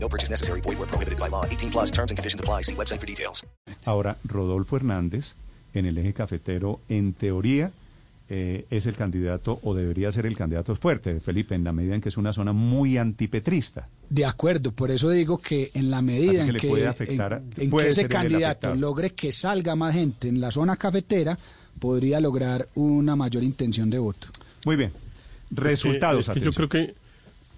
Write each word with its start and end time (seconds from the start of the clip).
No 0.00 0.08
purchase 0.08 0.30
necessary. 0.30 0.60
Void 0.60 0.78
where 0.78 0.86
prohibited 0.88 1.18
by 1.18 1.28
law. 1.28 1.44
18 1.44 1.70
plus 1.70 1.90
terms 1.92 2.10
and 2.10 2.16
conditions 2.18 2.40
apply. 2.40 2.62
See 2.62 2.74
website 2.74 3.00
for 3.00 3.06
details. 3.06 3.46
Ahora, 3.84 4.16
Rodolfo 4.24 4.76
Hernández, 4.76 5.34
en 5.74 5.86
el 5.86 5.98
eje 5.98 6.12
cafetero, 6.12 6.80
en 6.88 7.12
teoría, 7.14 7.70
eh, 8.30 8.66
es 8.70 8.86
el 8.86 8.94
candidato 8.94 9.58
o 9.62 9.74
debería 9.74 10.12
ser 10.12 10.26
el 10.26 10.36
candidato 10.36 10.76
fuerte, 10.76 11.18
Felipe, 11.20 11.54
en 11.54 11.64
la 11.64 11.72
medida 11.72 11.94
en 11.94 12.00
que 12.00 12.10
es 12.10 12.16
una 12.18 12.32
zona 12.32 12.52
muy 12.52 12.98
antipetrista. 12.98 13.88
De 14.10 14.24
acuerdo, 14.26 14.70
por 14.72 14.90
eso 14.90 15.08
digo 15.10 15.38
que 15.38 15.70
en 15.74 15.90
la 15.90 16.02
medida 16.02 16.42
que 16.44 16.48
en 16.48 16.52
le 16.52 16.60
que, 16.60 16.68
puede 16.68 16.86
afectar 16.86 17.42
en- 17.56 17.62
en 17.64 17.70
puede 17.70 17.86
que 17.86 17.90
ese 17.92 18.08
candidato 18.08 18.74
logre 18.74 19.10
que 19.10 19.32
salga 19.32 19.74
más 19.76 19.94
gente 19.94 20.28
en 20.28 20.40
la 20.40 20.50
zona 20.50 20.76
cafetera, 20.76 21.38
podría 21.80 22.20
lograr 22.20 22.68
una 22.74 23.16
mayor 23.16 23.42
intención 23.42 23.88
de 23.88 23.98
voto. 23.98 24.28
Muy 24.66 24.76
bien. 24.76 24.92
Resultados. 25.50 26.20
Es 26.20 26.26
que, 26.26 26.32
es 26.32 26.38
que 26.38 26.44
yo 26.44 26.52
creo 26.52 26.68
que 26.68 26.94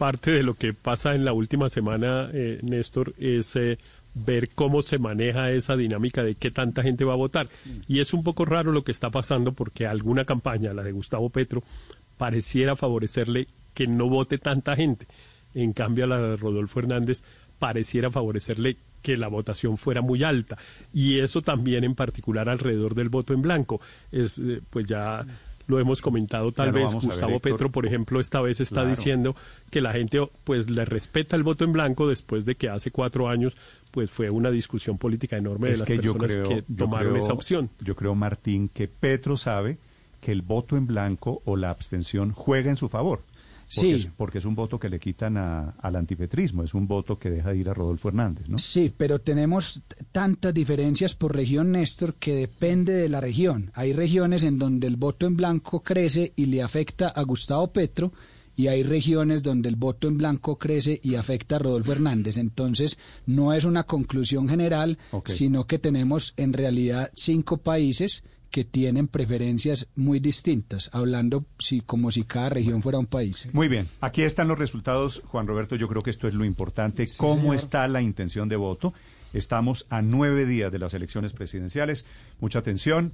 parte 0.01 0.31
de 0.31 0.43
lo 0.43 0.55
que 0.55 0.73
pasa 0.73 1.15
en 1.15 1.27
la 1.27 1.35
última 1.35 1.69
semana, 1.69 2.31
eh, 2.33 2.59
Néstor, 2.63 3.13
es 3.19 3.55
eh, 3.55 3.79
ver 4.15 4.49
cómo 4.49 4.81
se 4.81 4.99
maneja 4.99 5.51
esa 5.51 5.77
dinámica 5.77 6.25
de 6.25 6.37
qué 6.37 6.51
tanta 6.51 6.83
gente 6.83 7.05
va 7.05 7.13
a 7.13 7.17
votar. 7.17 7.51
Y 7.87 8.01
es 8.01 8.15
un 8.15 8.23
poco 8.23 8.47
raro 8.47 8.73
lo 8.73 8.83
que 8.83 8.93
está 8.93 9.11
pasando 9.11 9.53
porque 9.53 9.87
alguna 9.87 10.25
campaña, 10.25 10.73
la 10.73 10.83
de 10.83 10.92
Gustavo 10.92 11.29
Petro, 11.29 11.62
pareciera 12.17 12.77
favorecerle 12.77 13.48
que 13.75 13.87
no 13.87 14.09
vote 14.09 14.39
tanta 14.39 14.75
gente. 14.75 15.07
En 15.53 15.75
cambio, 15.75 16.07
la 16.07 16.17
de 16.17 16.37
Rodolfo 16.39 16.81
Hernández 16.81 17.23
pareciera 17.59 18.11
favorecerle 18.11 18.79
que 19.03 19.19
la 19.19 19.29
votación 19.29 19.77
fuera 19.77 20.01
muy 20.01 20.25
alta. 20.25 20.57
Y 20.95 21.19
eso 21.19 21.42
también 21.42 21.85
en 21.85 21.95
particular 21.95 22.48
alrededor 22.48 22.95
del 22.95 23.11
voto 23.11 23.35
en 23.35 23.42
blanco. 23.42 23.83
Es, 24.11 24.39
eh, 24.39 24.62
pues 24.70 24.87
ya 24.87 25.27
lo 25.71 25.79
hemos 25.81 26.03
comentado 26.03 26.53
tal 26.53 26.73
vez 26.73 26.93
ver, 26.93 27.03
Gustavo. 27.03 27.41
Petro, 27.41 27.71
por 27.71 27.87
ejemplo, 27.87 28.21
esta 28.21 28.41
vez 28.41 28.61
está 28.61 28.81
Claro. 28.83 28.91
diciendo 28.91 29.37
que 29.71 29.81
la 29.81 29.93
gente 29.93 30.21
pues 30.45 30.69
le 30.69 30.85
respeta 30.85 31.37
el 31.37 31.43
voto 31.45 31.65
en 31.65 31.73
blanco 31.73 32.09
después 32.09 32.45
de 32.45 32.57
que 32.57 32.69
hace 32.69 32.91
cuatro 32.91 33.29
años 33.29 33.57
pues 33.93 34.11
fue 34.11 34.29
una 34.31 34.51
discusión 34.51 34.98
política 34.98 35.37
enorme 35.37 35.69
de 35.69 35.73
es 35.75 35.79
las 35.81 35.87
que 35.89 35.98
yo 35.98 36.15
personas 36.17 36.47
creo, 36.48 36.48
que 36.67 36.75
tomaron 36.75 37.13
creo- 37.15 37.25
esa 37.25 37.33
opción. 37.33 37.71
Yo 37.81 37.97
creo, 37.97 38.15
Martín, 38.15 38.69
que 38.69 38.89
Petro 38.89 39.37
sabe 39.37 39.79
que 40.21 40.33
el 40.33 40.43
voto 40.43 40.77
en 40.77 40.87
blanco 40.87 41.41
o 41.47 41.57
la 41.57 41.71
abstención 41.71 42.33
juega 42.33 42.69
en 42.71 42.77
su 42.77 42.89
favor. 42.89 43.23
Porque, 43.75 43.99
Sí. 43.99 44.07
es, 44.07 44.13
porque 44.17 44.39
es 44.39 44.45
un 44.45 44.55
voto 44.57 44.79
que 44.81 44.89
le 44.89 44.99
quitan 44.99 45.37
a- 45.37 45.71
al 45.81 45.95
antipetrismo, 45.97 46.65
es 46.65 46.75
un 46.75 46.89
voto 46.89 47.19
que 47.19 47.31
deja 47.31 47.51
de 47.51 47.59
ir 47.59 47.69
a 47.69 47.75
Rodolfo 47.75 48.09
Hernández, 48.09 48.49
¿no? 48.49 48.59
Sí, 48.59 48.93
pero 48.97 49.21
tenemos 49.21 49.83
tantas 50.11 50.53
diferencias 50.53 51.15
por 51.15 51.35
región, 51.37 51.71
Néstor, 51.73 52.15
que 52.15 52.35
depende 52.35 52.93
de 52.95 53.09
la 53.09 53.21
región. 53.21 53.71
Hay 53.75 53.93
regiones 53.93 54.43
en 54.43 54.59
donde 54.59 54.87
el 54.89 54.97
voto 54.97 55.27
en 55.27 55.37
blanco 55.37 55.81
crece 55.83 56.33
y 56.35 56.47
le 56.47 56.63
afecta 56.63 57.09
a 57.09 57.23
Gustavo 57.23 57.73
Petro, 57.73 58.13
y 58.57 58.67
hay 58.67 58.83
regiones 58.83 59.43
donde 59.43 59.69
el 59.71 59.77
voto 59.77 60.07
en 60.09 60.19
blanco 60.19 60.59
crece 60.59 61.01
y 61.03 61.15
afecta 61.15 61.57
a 61.57 61.59
Rodolfo 61.61 61.93
Hernández. 61.93 62.37
Entonces, 62.37 62.98
no 63.25 63.55
es 63.55 63.65
una 63.65 63.85
conclusión 63.85 64.48
general, 64.51 64.98
sino 65.27 65.67
que 65.67 65.79
tenemos 65.79 66.35
en 66.37 66.53
realidad 66.53 67.11
cinco 67.15 67.59
países 67.59 68.23
que 68.51 68.65
tienen 68.65 69.09
preferencias 69.09 69.89
muy 69.95 70.20
distintas, 70.20 70.91
hablando 70.93 71.47
si, 71.59 71.81
como 71.81 72.11
si 72.11 72.25
cada 72.25 72.51
región 72.51 72.83
fuera 72.83 72.98
un 72.98 73.07
país. 73.07 73.48
Muy 73.53 73.69
bien, 73.69 73.89
aquí 74.01 74.23
están 74.23 74.48
los 74.48 74.58
resultados, 74.58 75.23
Juan 75.27 75.47
Roberto, 75.47 75.77
yo 75.77 75.89
creo 75.89 76.02
que 76.02 76.11
esto 76.11 76.29
es 76.29 76.35
lo 76.35 76.45
importante, 76.45 77.07
cómo 77.17 77.55
está 77.55 77.86
la 77.89 78.02
intención 78.02 78.48
de 78.48 78.57
voto. 78.57 78.92
Estamos 79.33 79.86
a 79.91 80.02
nueve 80.02 80.45
días 80.45 80.73
de 80.73 80.80
las 80.80 80.92
elecciones 80.95 81.33
presidenciales. 81.33 82.05
Mucha 82.41 82.58
atención. 82.58 83.13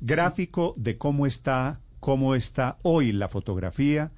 Gráfico 0.00 0.74
de 0.76 0.98
cómo 0.98 1.26
está, 1.26 1.80
cómo 2.00 2.34
está 2.34 2.76
hoy 2.82 3.12
la 3.12 3.28
fotografía 3.28 4.12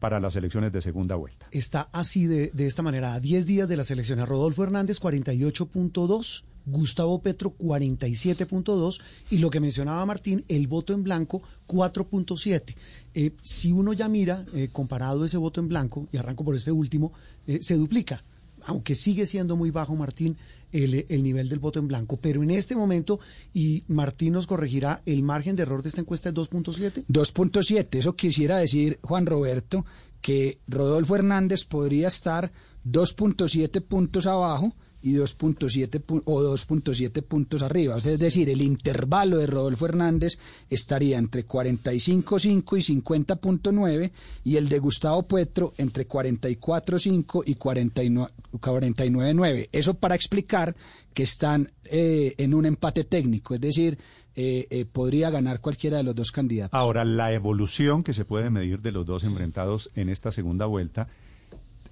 para 0.00 0.20
las 0.20 0.36
elecciones 0.36 0.72
de 0.72 0.82
segunda 0.82 1.16
vuelta. 1.16 1.46
está 1.50 1.88
así 1.92 2.26
de, 2.26 2.50
de 2.52 2.66
esta 2.66 2.82
manera. 2.82 3.14
A 3.14 3.20
10 3.20 3.46
días 3.46 3.68
de 3.68 3.76
las 3.76 3.90
elecciones, 3.90 4.28
Rodolfo 4.28 4.64
Hernández 4.64 5.00
48.2, 5.00 6.44
Gustavo 6.70 7.20
Petro 7.20 7.54
47.2 7.58 9.00
y 9.30 9.38
lo 9.38 9.50
que 9.50 9.60
mencionaba 9.60 10.04
Martín, 10.06 10.44
el 10.48 10.66
voto 10.66 10.92
en 10.92 11.02
blanco 11.02 11.42
4.7. 11.66 12.74
Eh, 13.14 13.32
si 13.42 13.72
uno 13.72 13.92
ya 13.92 14.08
mira, 14.08 14.44
eh, 14.54 14.68
comparado 14.72 15.24
ese 15.24 15.36
voto 15.36 15.60
en 15.60 15.68
blanco, 15.68 16.08
y 16.12 16.16
arranco 16.16 16.44
por 16.44 16.54
este 16.54 16.72
último, 16.72 17.12
eh, 17.46 17.58
se 17.62 17.76
duplica. 17.76 18.24
Aunque 18.64 18.94
sigue 18.94 19.24
siendo 19.24 19.56
muy 19.56 19.70
bajo, 19.70 19.96
Martín, 19.96 20.36
el, 20.72 21.06
el 21.08 21.22
nivel 21.22 21.48
del 21.48 21.58
voto 21.58 21.78
en 21.78 21.88
blanco. 21.88 22.18
Pero 22.18 22.42
en 22.42 22.50
este 22.50 22.76
momento, 22.76 23.18
y 23.54 23.84
Martín 23.88 24.34
nos 24.34 24.46
corregirá, 24.46 25.00
el 25.06 25.22
margen 25.22 25.56
de 25.56 25.62
error 25.62 25.82
de 25.82 25.88
esta 25.88 26.02
encuesta 26.02 26.28
es 26.28 26.34
2.7. 26.34 27.06
2.7. 27.06 27.98
Eso 27.98 28.14
quisiera 28.14 28.58
decir, 28.58 28.98
Juan 29.00 29.24
Roberto, 29.24 29.86
que 30.20 30.58
Rodolfo 30.66 31.16
Hernández 31.16 31.64
podría 31.64 32.08
estar 32.08 32.52
2.7 32.84 33.80
puntos 33.80 34.26
abajo 34.26 34.74
y 35.02 35.14
2.7 35.14 36.04
pu- 36.04 36.22
o 36.24 36.42
2.7 36.42 37.22
puntos 37.22 37.62
arriba. 37.62 37.96
Es 37.98 38.18
decir, 38.18 38.50
el 38.50 38.60
intervalo 38.62 39.38
de 39.38 39.46
Rodolfo 39.46 39.86
Hernández 39.86 40.38
estaría 40.68 41.18
entre 41.18 41.46
45.5 41.46 42.76
y 42.76 43.00
50.9 43.00 44.10
y 44.44 44.56
el 44.56 44.68
de 44.68 44.78
Gustavo 44.78 45.22
Petro 45.22 45.72
entre 45.78 46.08
44.5 46.08 47.42
y 47.46 47.54
49 47.54 48.32
49.9. 48.60 49.68
Eso 49.72 49.94
para 49.94 50.14
explicar 50.14 50.74
que 51.14 51.22
están 51.22 51.70
eh, 51.84 52.34
en 52.38 52.54
un 52.54 52.66
empate 52.66 53.04
técnico, 53.04 53.54
es 53.54 53.60
decir, 53.60 53.98
eh, 54.36 54.66
eh, 54.70 54.84
podría 54.84 55.30
ganar 55.30 55.60
cualquiera 55.60 55.96
de 55.98 56.02
los 56.04 56.14
dos 56.14 56.30
candidatos. 56.30 56.78
Ahora, 56.78 57.04
la 57.04 57.32
evolución 57.32 58.04
que 58.04 58.12
se 58.12 58.24
puede 58.24 58.50
medir 58.50 58.80
de 58.80 58.92
los 58.92 59.04
dos 59.04 59.24
enfrentados 59.24 59.90
en 59.96 60.08
esta 60.08 60.30
segunda 60.30 60.66
vuelta, 60.66 61.08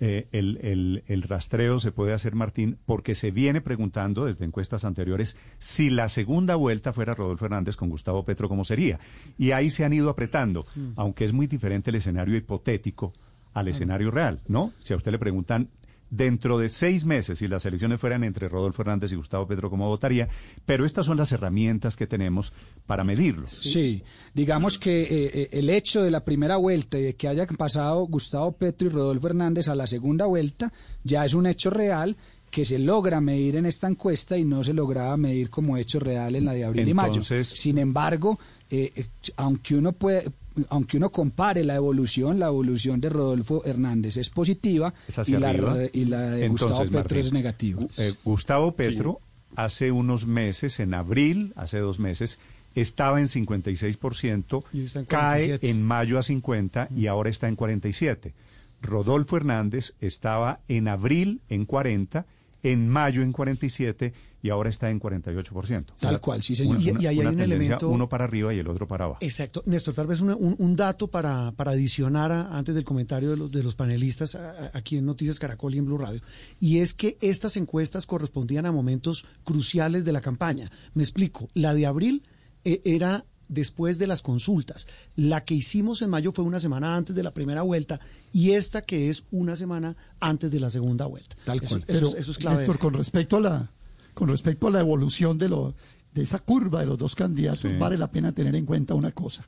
eh, 0.00 0.28
el, 0.32 0.58
el- 0.62 1.02
el 1.06 1.22
rastreo 1.22 1.80
se 1.80 1.92
puede 1.92 2.12
hacer, 2.12 2.34
Martín, 2.34 2.78
porque 2.86 3.14
se 3.14 3.30
viene 3.30 3.60
preguntando 3.60 4.24
desde 4.26 4.44
encuestas 4.44 4.84
anteriores 4.84 5.36
si 5.58 5.90
la 5.90 6.08
segunda 6.08 6.54
vuelta 6.56 6.92
fuera 6.92 7.14
Rodolfo 7.14 7.44
Hernández 7.46 7.76
con 7.76 7.88
Gustavo 7.90 8.24
Petro, 8.24 8.48
¿cómo 8.48 8.64
sería? 8.64 8.98
Y 9.38 9.52
ahí 9.52 9.70
se 9.70 9.84
han 9.84 9.92
ido 9.92 10.10
apretando, 10.10 10.66
aunque 10.96 11.24
es 11.24 11.32
muy 11.32 11.46
diferente 11.46 11.90
el 11.90 11.96
escenario 11.96 12.36
hipotético 12.36 13.12
al 13.54 13.68
escenario 13.68 14.10
real, 14.10 14.40
¿no? 14.48 14.72
Si 14.80 14.92
a 14.92 14.96
usted 14.96 15.12
le 15.12 15.18
preguntan 15.18 15.68
dentro 16.10 16.58
de 16.58 16.68
seis 16.68 17.04
meses, 17.04 17.38
si 17.38 17.48
las 17.48 17.64
elecciones 17.66 18.00
fueran 18.00 18.24
entre 18.24 18.48
Rodolfo 18.48 18.82
Hernández 18.82 19.12
y 19.12 19.16
Gustavo 19.16 19.46
Petro, 19.46 19.70
¿cómo 19.70 19.88
votaría? 19.88 20.28
Pero 20.64 20.86
estas 20.86 21.06
son 21.06 21.16
las 21.16 21.32
herramientas 21.32 21.96
que 21.96 22.06
tenemos 22.06 22.52
para 22.86 23.04
medirlo. 23.04 23.46
Sí, 23.46 24.02
digamos 24.34 24.78
que 24.78 25.02
eh, 25.02 25.08
eh, 25.10 25.48
el 25.52 25.70
hecho 25.70 26.02
de 26.02 26.10
la 26.10 26.24
primera 26.24 26.56
vuelta 26.56 26.98
y 26.98 27.02
de 27.02 27.16
que 27.16 27.28
hayan 27.28 27.48
pasado 27.56 28.04
Gustavo 28.06 28.52
Petro 28.52 28.86
y 28.88 28.90
Rodolfo 28.90 29.28
Hernández 29.28 29.68
a 29.68 29.74
la 29.74 29.86
segunda 29.86 30.26
vuelta 30.26 30.72
ya 31.02 31.24
es 31.24 31.34
un 31.34 31.46
hecho 31.46 31.70
real 31.70 32.16
que 32.50 32.64
se 32.64 32.78
logra 32.78 33.20
medir 33.20 33.56
en 33.56 33.66
esta 33.66 33.88
encuesta 33.88 34.38
y 34.38 34.44
no 34.44 34.64
se 34.64 34.72
lograba 34.72 35.16
medir 35.16 35.50
como 35.50 35.76
hecho 35.76 35.98
real 35.98 36.36
en 36.36 36.44
la 36.44 36.52
de 36.52 36.64
abril 36.64 36.88
y 36.88 36.94
mayo. 36.94 37.22
Sin 37.22 37.78
embargo, 37.78 38.38
eh, 38.70 39.08
aunque 39.36 39.74
uno 39.74 39.92
puede 39.92 40.30
aunque 40.68 40.96
uno 40.96 41.10
compare 41.10 41.64
la 41.64 41.74
evolución, 41.74 42.38
la 42.38 42.46
evolución 42.46 43.00
de 43.00 43.08
Rodolfo 43.08 43.64
Hernández 43.64 44.16
es 44.16 44.30
positiva 44.30 44.94
Es 45.08 45.28
y 45.28 45.32
la, 45.32 45.52
y 45.92 46.04
la 46.04 46.30
de 46.30 46.46
Entonces, 46.46 46.68
Gustavo 46.68 46.90
Petro 46.90 47.20
es 47.20 47.32
negativa. 47.32 47.82
Eh, 47.98 48.14
Gustavo 48.24 48.72
Petro 48.72 49.20
hace 49.54 49.90
unos 49.90 50.26
meses, 50.26 50.80
en 50.80 50.94
abril, 50.94 51.52
hace 51.56 51.78
dos 51.78 51.98
meses, 51.98 52.38
estaba 52.74 53.20
en 53.20 53.26
56%, 53.28 54.64
Y 54.72 54.82
está 54.82 55.00
en 55.00 55.04
cae 55.06 55.44
47. 55.46 55.70
en 55.70 55.82
mayo 55.82 56.18
a 56.18 56.22
50 56.22 56.88
y 56.94 57.06
ahora 57.06 57.30
está 57.30 57.48
en 57.48 57.56
47. 57.56 58.34
Rodolfo 58.82 59.36
Hernández 59.36 59.94
estaba 60.00 60.60
en 60.68 60.88
abril 60.88 61.40
en 61.48 61.64
40, 61.64 62.26
en 62.72 62.88
mayo 62.88 63.22
en 63.22 63.32
47 63.32 64.12
y 64.42 64.50
ahora 64.50 64.70
está 64.70 64.90
en 64.90 65.00
48%. 65.00 65.84
Tal 66.00 66.20
cual, 66.20 66.42
sí, 66.42 66.54
señor. 66.54 66.76
Una, 66.76 66.84
Y- 66.84 66.90
una- 66.90 67.02
y 67.02 67.06
ahí 67.06 67.14
hay 67.16 67.20
una 67.20 67.30
un 67.30 67.36
tendencia, 67.36 67.56
elemento- 67.56 67.88
uno 67.88 68.08
para 68.08 68.24
arriba 68.24 68.54
y 68.54 68.58
el 68.58 68.68
otro 68.68 68.86
para 68.86 69.04
abajo. 69.06 69.18
Exacto. 69.22 69.62
Néstor, 69.66 69.94
tal 69.94 70.06
vez 70.06 70.20
una- 70.20 70.36
un, 70.36 70.54
un 70.58 70.76
dato 70.76 71.08
para, 71.08 71.52
para 71.52 71.72
adicionar 71.72 72.30
a- 72.32 72.56
antes 72.56 72.74
del 72.74 72.84
comentario 72.84 73.30
de 73.30 73.36
los, 73.36 73.50
de 73.50 73.62
los 73.62 73.74
panelistas 73.74 74.34
a- 74.34 74.50
a- 74.50 74.70
aquí 74.74 74.96
en 74.98 75.06
Noticias 75.06 75.38
Caracol 75.38 75.74
y 75.74 75.78
en 75.78 75.86
Blue 75.86 75.98
Radio. 75.98 76.20
Y 76.60 76.78
es 76.78 76.94
que 76.94 77.16
estas 77.20 77.56
encuestas 77.56 78.06
correspondían 78.06 78.66
a 78.66 78.72
momentos 78.72 79.24
cruciales 79.44 80.04
de 80.04 80.12
la 80.12 80.20
campaña. 80.20 80.70
Me 80.94 81.02
explico. 81.02 81.48
La 81.54 81.74
de 81.74 81.86
abril 81.86 82.22
eh, 82.64 82.80
era 82.84 83.24
después 83.48 83.98
de 83.98 84.06
las 84.06 84.22
consultas. 84.22 84.86
La 85.14 85.44
que 85.44 85.54
hicimos 85.54 86.02
en 86.02 86.10
mayo 86.10 86.32
fue 86.32 86.44
una 86.44 86.60
semana 86.60 86.96
antes 86.96 87.14
de 87.16 87.22
la 87.22 87.32
primera 87.34 87.62
vuelta 87.62 88.00
y 88.32 88.52
esta 88.52 88.82
que 88.82 89.08
es 89.10 89.24
una 89.30 89.56
semana 89.56 89.96
antes 90.20 90.50
de 90.50 90.60
la 90.60 90.70
segunda 90.70 91.06
vuelta. 91.06 91.36
Tal 91.44 91.58
Eso- 91.58 91.68
cual. 91.68 91.84
Eso, 91.86 92.06
Pero, 92.10 92.16
eso 92.16 92.30
es 92.30 92.38
clave. 92.38 92.56
Néstor, 92.58 92.78
con 92.78 92.94
respecto 92.94 93.36
a 93.36 93.40
la, 93.40 93.70
con 94.14 94.28
respecto 94.28 94.66
a 94.66 94.70
la 94.70 94.80
evolución 94.80 95.38
de, 95.38 95.48
lo, 95.48 95.74
de 96.14 96.22
esa 96.22 96.38
curva 96.40 96.80
de 96.80 96.86
los 96.86 96.98
dos 96.98 97.14
candidatos, 97.14 97.60
Sí. 97.60 97.78
vale 97.78 97.96
la 97.98 98.10
pena 98.10 98.32
tener 98.32 98.54
en 98.56 98.66
cuenta 98.66 98.94
una 98.94 99.12
cosa. 99.12 99.46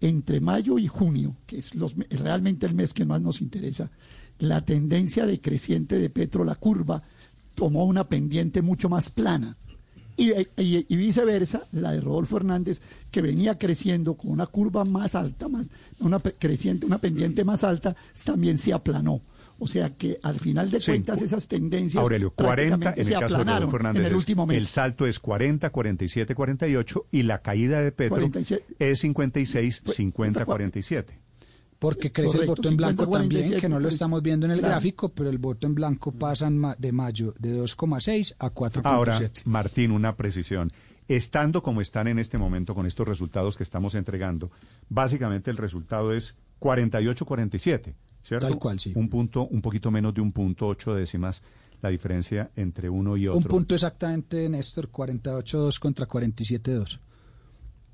Entre 0.00 0.40
mayo 0.40 0.78
y 0.78 0.88
junio, 0.88 1.36
que 1.46 1.58
es 1.58 1.74
los, 1.76 1.96
me- 1.96 2.06
realmente 2.10 2.66
el 2.66 2.74
mes 2.74 2.92
que 2.92 3.04
más 3.04 3.20
nos 3.22 3.40
interesa, 3.40 3.90
la 4.38 4.64
tendencia 4.64 5.26
decreciente 5.26 5.96
de 5.98 6.10
Petro, 6.10 6.44
la 6.44 6.56
curva, 6.56 7.02
tomó 7.54 7.84
una 7.84 8.08
pendiente 8.08 8.62
mucho 8.62 8.88
más 8.88 9.10
plana. 9.10 9.54
Y, 10.16 10.30
y- 10.32 10.86
y 10.88 10.96
viceversa, 10.96 11.66
la 11.72 11.92
de 11.92 12.00
Rodolfo 12.00 12.36
Hernández, 12.36 12.80
que 13.10 13.22
venía 13.22 13.58
creciendo 13.58 14.14
con 14.14 14.30
una 14.30 14.46
curva 14.46 14.84
más 14.84 15.14
alta, 15.14 15.48
más 15.48 15.68
una 16.00 16.18
creciente, 16.20 16.84
una 16.86 16.98
pendiente 16.98 17.44
más 17.44 17.64
alta, 17.64 17.96
también 18.24 18.58
se 18.58 18.72
aplanó. 18.72 19.20
O 19.58 19.68
sea 19.68 19.90
que 19.90 20.18
al 20.22 20.40
final 20.40 20.70
de 20.72 20.80
Sí. 20.80 20.90
cuentas 20.90 21.22
esas 21.22 21.46
tendencias 21.46 22.02
Aurelio, 22.02 22.32
40 22.32 22.54
prácticamente 22.78 23.00
en 23.00 23.06
se 23.06 23.14
el 23.14 23.20
caso 23.20 23.34
de 23.36 23.40
aplanaron 23.42 23.60
Rodolfo 23.70 23.76
Hernández. 23.76 24.00
en 24.00 24.06
el 24.06 24.12
es- 24.12 24.18
último 24.18 24.46
mes. 24.46 24.58
El 24.58 24.66
salto 24.66 25.06
es 25.06 25.18
40, 25.20 25.70
47, 25.70 26.34
48 26.34 27.06
y 27.12 27.22
la 27.22 27.42
caída 27.42 27.80
de 27.80 27.92
Petro 27.92 28.16
47. 28.16 28.64
es 28.80 28.98
56, 28.98 29.80
Pues, 29.84 29.96
50, 29.96 30.44
47. 30.44 31.20
Porque 31.82 32.12
crece 32.12 32.38
el 32.38 32.46
voto 32.46 32.68
en 32.68 32.76
blanco 32.76 33.02
50, 33.04 33.18
también, 33.20 33.40
47, 33.42 33.60
que 33.60 33.68
no 33.68 33.80
lo 33.80 33.88
estamos 33.88 34.22
viendo 34.22 34.46
en 34.46 34.52
el 34.52 34.60
Claro. 34.60 34.74
gráfico, 34.74 35.08
pero 35.10 35.28
el 35.28 35.38
voto 35.38 35.66
en 35.66 35.74
blanco 35.74 36.12
pasa 36.12 36.48
de 36.78 36.92
mayo 36.92 37.34
de 37.40 37.58
2,6 37.60 38.34
a 38.38 38.50
4,7. 38.50 38.80
Ahora, 38.84 39.18
Martín, 39.44 39.90
una 39.90 40.14
precisión. 40.16 40.70
Estando 41.08 41.62
como 41.62 41.80
están 41.80 42.06
en 42.06 42.20
este 42.20 42.38
momento 42.38 42.74
con 42.76 42.86
estos 42.86 43.06
resultados 43.08 43.56
que 43.56 43.64
estamos 43.64 43.96
entregando, 43.96 44.50
básicamente 44.88 45.50
el 45.50 45.56
resultado 45.56 46.12
es 46.12 46.36
48-47, 46.60 47.94
¿cierto? 48.22 48.46
Tal 48.48 48.58
cual, 48.58 48.78
sí. 48.80 48.92
Un 48.94 49.08
punto, 49.08 49.46
un 49.48 49.60
poquito 49.60 49.90
menos 49.90 50.14
de 50.14 50.20
un 50.20 50.32
punto, 50.32 50.68
ocho 50.68 50.94
décimas, 50.94 51.42
la 51.80 51.88
diferencia 51.88 52.50
entre 52.56 52.88
uno 52.88 53.16
y 53.16 53.26
otro. 53.26 53.38
Un 53.38 53.44
punto 53.44 53.74
exactamente, 53.74 54.48
Néstor, 54.48 54.88
48-2 54.90 55.78
contra 55.80 56.06
47-2. 56.06 57.00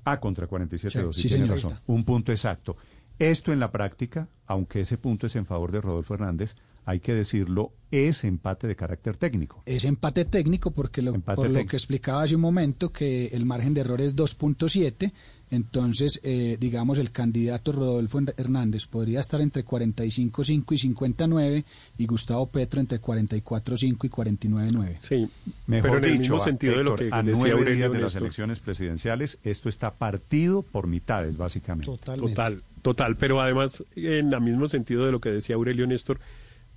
Ah, 0.05 0.19
contra 0.19 0.47
47-2, 0.47 1.13
Sí, 1.13 1.21
sí, 1.21 1.21
sí, 1.23 1.27
tiene 1.29 1.43
señor. 1.45 1.63
razón. 1.63 1.79
Un 1.87 2.03
punto 2.03 2.31
exacto. 2.31 2.77
Esto 3.19 3.51
en 3.51 3.59
la 3.59 3.71
práctica, 3.71 4.29
aunque 4.49 4.81
ese 4.81 4.97
punto 4.97 5.27
es 5.27 5.35
en 5.37 5.45
favor 5.45 5.71
de 5.71 5.79
Rodolfo 5.79 6.15
Hernández, 6.15 6.55
hay 6.85 6.99
que 6.99 7.13
decirlo, 7.13 7.71
es 7.91 8.23
empate 8.23 8.65
de 8.67 8.75
carácter 8.75 9.15
técnico. 9.15 9.61
Es 9.67 9.85
empate 9.85 10.25
técnico 10.25 10.71
porque 10.71 11.01
lo, 11.03 11.13
Empate 11.13 11.35
por 11.35 11.49
lo 11.49 11.65
que 11.67 11.75
explicaba 11.77 12.23
hace 12.23 12.35
un 12.35 12.41
momento 12.41 12.89
que 12.91 13.27
el 13.27 13.45
margen 13.45 13.75
de 13.75 13.81
error 13.81 14.01
es 14.01 14.15
2.7, 14.15 15.11
entonces 15.51 16.19
eh, 16.23 16.57
digamos 16.59 16.97
el 16.97 17.11
candidato 17.11 17.71
Rodolfo 17.71 18.19
Hernández 18.37 18.87
podría 18.87 19.19
estar 19.19 19.39
entre 19.41 19.63
45.5 19.65 20.73
y 20.73 20.77
59 20.77 21.65
y 21.97 22.05
Gustavo 22.07 22.47
Petro 22.47 22.79
entre 22.79 22.99
44.5 23.01 24.05
y 24.05 24.09
49.9. 24.09 24.97
Sí, 24.97 25.29
Mejor 25.67 25.89
pero 25.91 25.97
en 25.99 26.03
el 26.05 26.11
dicho, 26.11 26.21
mismo 26.21 26.37
a- 26.37 26.43
sentido 26.45 26.77
de 26.77 26.83
lo 26.83 26.95
que 26.95 27.09
a 27.11 27.21
decía 27.21 27.33
nueve 27.39 27.51
Aurelio 27.51 27.75
días 27.75 27.91
de 27.91 27.99
las 27.99 28.15
elecciones 28.15 28.59
presidenciales, 28.59 29.39
esto 29.43 29.69
está 29.69 29.93
partido 29.93 30.63
por 30.63 30.87
mitades, 30.87 31.37
básicamente. 31.37 31.85
Totalmente. 31.85 32.31
Total, 32.35 32.63
total, 32.81 33.15
pero 33.17 33.41
además, 33.41 33.83
en 33.95 34.33
el 34.39 34.45
mismo 34.45 34.67
sentido 34.67 35.05
de 35.05 35.11
lo 35.11 35.19
que 35.21 35.29
decía 35.29 35.55
Aurelio 35.55 35.85
Néstor, 35.87 36.19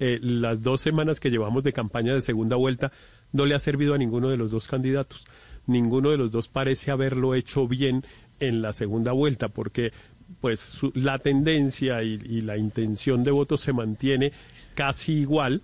eh, 0.00 0.18
las 0.22 0.62
dos 0.62 0.80
semanas 0.80 1.20
que 1.20 1.30
llevamos 1.30 1.62
de 1.64 1.72
campaña 1.72 2.14
de 2.14 2.20
segunda 2.20 2.56
vuelta 2.56 2.92
no 3.32 3.46
le 3.46 3.54
ha 3.54 3.58
servido 3.58 3.94
a 3.94 3.98
ninguno 3.98 4.28
de 4.28 4.36
los 4.36 4.50
dos 4.50 4.66
candidatos. 4.66 5.26
Ninguno 5.66 6.10
de 6.10 6.16
los 6.16 6.30
dos 6.30 6.48
parece 6.48 6.90
haberlo 6.90 7.34
hecho 7.34 7.68
bien 7.68 8.04
en 8.40 8.62
la 8.62 8.72
segunda 8.72 9.12
vuelta, 9.12 9.48
porque 9.48 9.92
pues 10.40 10.60
su- 10.60 10.92
la 10.94 11.18
tendencia 11.18 12.02
y, 12.02 12.16
la 12.40 12.56
intención 12.56 13.22
de 13.22 13.30
voto 13.30 13.56
se 13.56 13.72
mantiene 13.72 14.32
casi 14.74 15.12
igual 15.12 15.62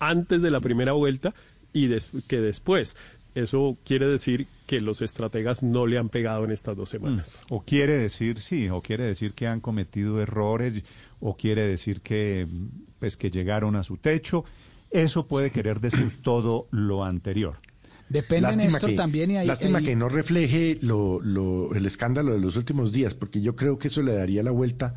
antes 0.00 0.42
de 0.42 0.50
la 0.50 0.60
primera 0.60 0.92
vuelta 0.92 1.34
y 1.72 1.88
que 2.28 2.40
después. 2.40 2.96
Eso 3.34 3.76
quiere 3.84 4.06
decir 4.08 4.46
que 4.66 4.80
los 4.80 5.00
estrategas 5.00 5.62
no 5.62 5.86
le 5.86 5.96
han 5.98 6.08
pegado 6.08 6.44
en 6.44 6.50
estas 6.50 6.76
dos 6.76 6.88
semanas. 6.88 7.40
O 7.48 7.62
quiere 7.62 7.96
decir, 7.96 8.40
sí, 8.40 8.68
o 8.68 8.80
quiere 8.80 9.04
decir 9.04 9.32
que 9.32 9.46
han 9.46 9.60
cometido 9.60 10.20
errores, 10.20 10.82
o 11.20 11.36
quiere 11.36 11.66
decir 11.66 12.00
que, 12.00 12.46
pues, 12.98 13.16
que 13.16 13.30
llegaron 13.30 13.76
a 13.76 13.82
su 13.82 13.96
techo. 13.96 14.44
Eso 14.90 15.26
puede 15.26 15.50
querer 15.50 15.80
decir 15.80 16.12
todo 16.22 16.66
lo 16.70 17.04
anterior. 17.04 17.58
Depende, 18.08 18.56
Néstor, 18.56 18.94
también 18.94 19.30
y 19.32 19.36
ahí- 19.36 19.46
lástima 19.46 19.82
que 19.82 19.94
no 19.94 20.08
refleje 20.08 20.78
lo, 20.80 21.20
lo- 21.20 21.74
el 21.74 21.84
escándalo 21.84 22.32
de 22.32 22.38
los 22.40 22.56
últimos 22.56 22.90
días, 22.90 23.14
porque 23.14 23.42
yo 23.42 23.54
creo 23.54 23.78
que 23.78 23.88
eso 23.88 24.00
le 24.02 24.14
daría 24.14 24.42
la 24.42 24.50
vuelta 24.50 24.94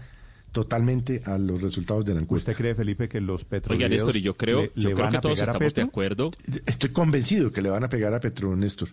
totalmente 0.54 1.22
a 1.26 1.38
los 1.38 1.62
resultados 1.62 2.06
de 2.06 2.14
la 2.14 2.22
encuesta. 2.22 2.52
¿Usted 2.52 2.62
cree, 2.62 2.76
Felipe, 2.76 3.08
que 3.10 3.22
los 3.22 3.46
petroleros 3.46 3.78
Oiga, 3.84 3.90
Néstor, 3.90 4.16
y 4.18 4.22
yo 4.22 4.36
creo, 4.36 4.62
le- 4.64 4.72
yo 4.76 4.90
le 4.90 4.96
creo 4.96 5.06
van 5.06 5.12
que 5.12 5.18
a 5.18 5.22
todos 5.22 5.36
pegar 5.40 5.50
a 5.50 5.52
estamos 5.52 5.74
de 5.74 5.82
Petro? 5.82 5.90
acuerdo. 5.90 6.32
Estoy 6.66 6.90
convencido 6.92 7.52
que 7.52 7.62
le 7.62 7.70
van 7.70 7.84
a 7.84 7.90
pegar 7.90 8.14
a 8.14 8.20
Petro, 8.20 8.56
Néstor. 8.56 8.90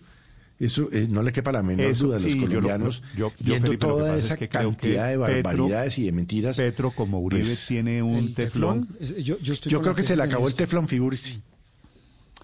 Eso 0.59 0.89
eh, 0.91 1.07
no 1.09 1.23
le 1.23 1.31
quepa 1.31 1.53
la 1.53 1.63
menor 1.63 1.85
Eso, 1.85 2.07
duda 2.07 2.17
de 2.17 2.23
los 2.23 2.33
sí, 2.33 2.39
colombianos 2.39 3.01
yo- 3.15 3.29
yo, 3.29 3.33
viendo 3.39 3.67
Felipe, 3.67 3.87
lo 3.87 3.93
que 3.93 3.99
toda 3.99 4.07
pasa 4.11 4.17
esa 4.25 4.33
es 4.33 4.39
que 4.39 4.49
creo 4.49 4.69
cantidad 4.71 5.05
que 5.05 5.11
de 5.11 5.25
Petro- 5.25 5.43
barbaridades 5.43 5.97
y 5.99 6.03
de 6.03 6.11
mentiras. 6.11 6.57
Petro, 6.57 6.91
como 6.91 7.19
Uribe, 7.21 7.43
pues, 7.45 7.65
tiene 7.67 8.03
un 8.03 8.33
teflón. 8.33 8.87
Yo, 9.23 9.39
yo 9.39 9.53
estoy 9.53 9.71
Yo 9.71 9.81
creo 9.81 9.95
que 9.95 10.03
se 10.03 10.15
le 10.17 10.23
acabó 10.23 10.47
el 10.49 10.55
teflón, 10.55 10.87
figúrese. 10.89 11.39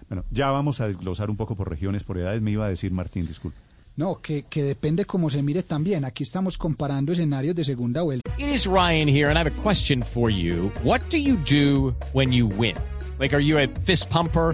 Bueno, 0.10 0.24
ya 0.32 0.48
vamos 0.52 0.82
a 0.82 0.88
desglosar 0.88 1.30
un 1.30 1.36
poco 1.36 1.56
por 1.56 1.70
regiones, 1.70 2.04
por 2.04 2.18
edades. 2.18 2.42
Me 2.42 2.52
iba 2.52 2.66
a 2.66 2.70
decir 2.70 2.92
Martín, 2.92 3.28
disculpe. 3.28 3.58
No, 3.98 4.22
que, 4.22 4.44
que 4.44 4.62
depende 4.64 5.06
cómo 5.06 5.30
se 5.30 5.42
mire 5.42 5.64
también. 5.64 6.04
Aquí 6.06 6.24
estamos 6.24 6.58
comparando 6.58 7.12
escenarios 7.14 7.56
de 7.56 7.64
segunda 7.64 8.02
vuelta. 8.02 8.30
It 8.38 8.48
is 8.48 8.66
Ryan 8.66 9.08
here, 9.08 9.26
and 9.30 9.38
I 9.38 9.40
have 9.40 9.48
a 9.52 9.62
question 9.64 10.04
for 10.04 10.30
you. 10.30 10.70
What 10.84 11.02
do 11.10 11.18
you 11.18 11.38
do 11.50 11.96
when 12.14 12.32
you 12.34 12.48
win? 12.58 12.76
Like, 13.20 13.34
are 13.36 13.44
you 13.44 13.58
a 13.58 13.68
fist 13.86 14.10
pumper? 14.10 14.54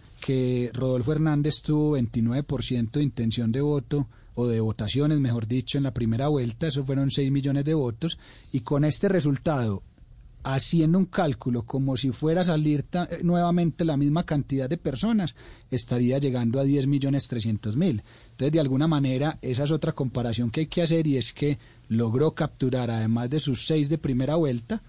que 0.21 0.69
Rodolfo 0.73 1.11
Hernández 1.11 1.61
tuvo 1.61 1.97
29% 1.97 2.91
de 2.91 3.03
intención 3.03 3.51
de 3.51 3.59
voto 3.59 4.07
o 4.35 4.47
de 4.47 4.61
votaciones, 4.61 5.19
mejor 5.19 5.47
dicho, 5.47 5.77
en 5.77 5.83
la 5.83 5.93
primera 5.93 6.29
vuelta, 6.29 6.67
eso 6.67 6.85
fueron 6.85 7.09
6 7.09 7.31
millones 7.31 7.65
de 7.65 7.73
votos, 7.73 8.17
y 8.53 8.61
con 8.61 8.85
este 8.85 9.09
resultado, 9.09 9.83
haciendo 10.43 10.97
un 10.97 11.05
cálculo 11.05 11.63
como 11.63 11.97
si 11.97 12.11
fuera 12.11 12.41
a 12.41 12.45
salir 12.45 12.85
eh, 12.93 13.19
nuevamente 13.23 13.83
la 13.83 13.97
misma 13.97 14.23
cantidad 14.23 14.69
de 14.69 14.77
personas, 14.77 15.35
estaría 15.69 16.17
llegando 16.17 16.59
a 16.59 16.63
10 16.63 16.87
millones 16.87 17.27
300 17.27 17.75
mil. 17.75 18.03
Entonces, 18.31 18.53
de 18.53 18.59
alguna 18.59 18.87
manera, 18.87 19.37
esa 19.41 19.65
es 19.65 19.71
otra 19.71 19.91
comparación 19.91 20.49
que 20.49 20.61
hay 20.61 20.67
que 20.67 20.81
hacer 20.81 21.05
y 21.07 21.17
es 21.17 21.33
que 21.33 21.59
logró 21.89 22.31
capturar, 22.31 22.89
además 22.89 23.29
de 23.29 23.39
sus 23.39 23.65
6 23.67 23.89
de 23.89 23.97
primera 23.97 24.35
vuelta, 24.35 24.81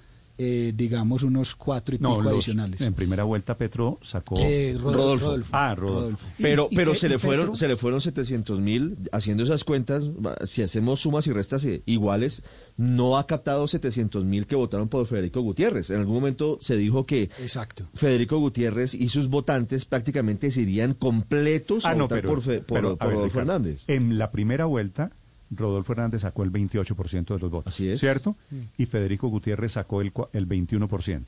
eh, 0.45 0.73
digamos 0.75 1.23
unos 1.23 1.55
cuatro 1.55 1.95
y 1.95 1.99
No, 1.99 2.11
pico 2.17 2.23
los- 2.23 2.33
adicionales. 2.35 2.81
en 2.81 2.95
primera 2.95 3.23
vuelta 3.25 3.57
Petro 3.57 3.99
sacó... 4.03 4.37
Eh, 4.41 4.73
Rodolfo. 4.77 4.97
Rodolfo. 4.99 5.27
Rodolfo. 5.27 5.49
Ah, 5.53 5.75
Rodolfo. 5.77 6.01
Rodolfo. 6.01 6.27
Pero, 6.39 6.69
Y- 6.71 6.77
pero 6.77 6.93
Pe- 6.93 6.99
se 6.99 7.07
y 7.07 7.11
le 7.11 7.19
fueron, 7.19 7.45
Petro- 7.47 7.57
se 7.57 7.69
le 7.69 7.77
fueron 7.77 8.01
700 8.01 8.61
mil 8.61 8.97
haciendo 9.13 9.45
esas 9.45 9.63
cuentas. 9.65 10.11
Si 10.47 10.63
hacemos 10.63 11.01
sumas 11.01 11.27
y 11.27 11.33
restas 11.33 11.65
eh, 11.65 11.83
iguales, 11.87 12.43
no 12.77 13.17
ha 13.19 13.27
captado 13.27 13.69
700 13.69 14.25
mil 14.25 14.47
que 14.47 14.57
votaron 14.57 14.89
por 14.89 15.07
Federico 15.07 15.41
Gutiérrez. 15.43 15.91
En 15.91 15.99
algún 16.01 16.17
momento 16.17 16.59
se 16.61 16.77
dijo 16.77 17.07
que 17.07 17.25
Exacto. 17.41 17.89
Federico 17.95 18.39
Gutiérrez 18.39 18.95
y 18.95 19.09
sus 19.09 19.29
votantes 19.29 19.85
prácticamente 19.85 20.51
se 20.51 20.63
irían 20.63 20.95
completos 20.95 21.85
a 21.85 21.91
Ah, 21.91 21.95
no, 21.95 22.05
votar 22.05 22.21
pero, 22.23 22.29
por, 22.35 22.43
Fe- 22.43 22.61
por- 22.61 22.79
pero, 22.79 22.89
a 22.93 22.97
por 22.97 23.07
ver, 23.09 23.17
Rodolfo 23.17 23.39
Ricardo, 23.41 23.53
Hernández. 23.53 23.85
En 23.87 24.19
la 24.19 24.31
primera 24.33 24.65
vuelta, 24.65 25.13
Rodolfo 25.55 25.93
Hernández 25.93 26.23
sacó 26.23 26.43
el 26.43 26.51
28% 26.53 27.35
de 27.35 27.39
los 27.39 27.51
votos. 27.51 27.73
Así 27.75 27.89
es. 27.89 28.01
¿Cierto? 28.01 28.37
Y 28.79 28.87
Federico 28.87 29.29
Gutiérrez 29.29 29.73
sacó 29.73 30.01
el, 30.01 30.13
cua- 30.13 30.29
el 30.33 30.49
21%. 30.49 31.25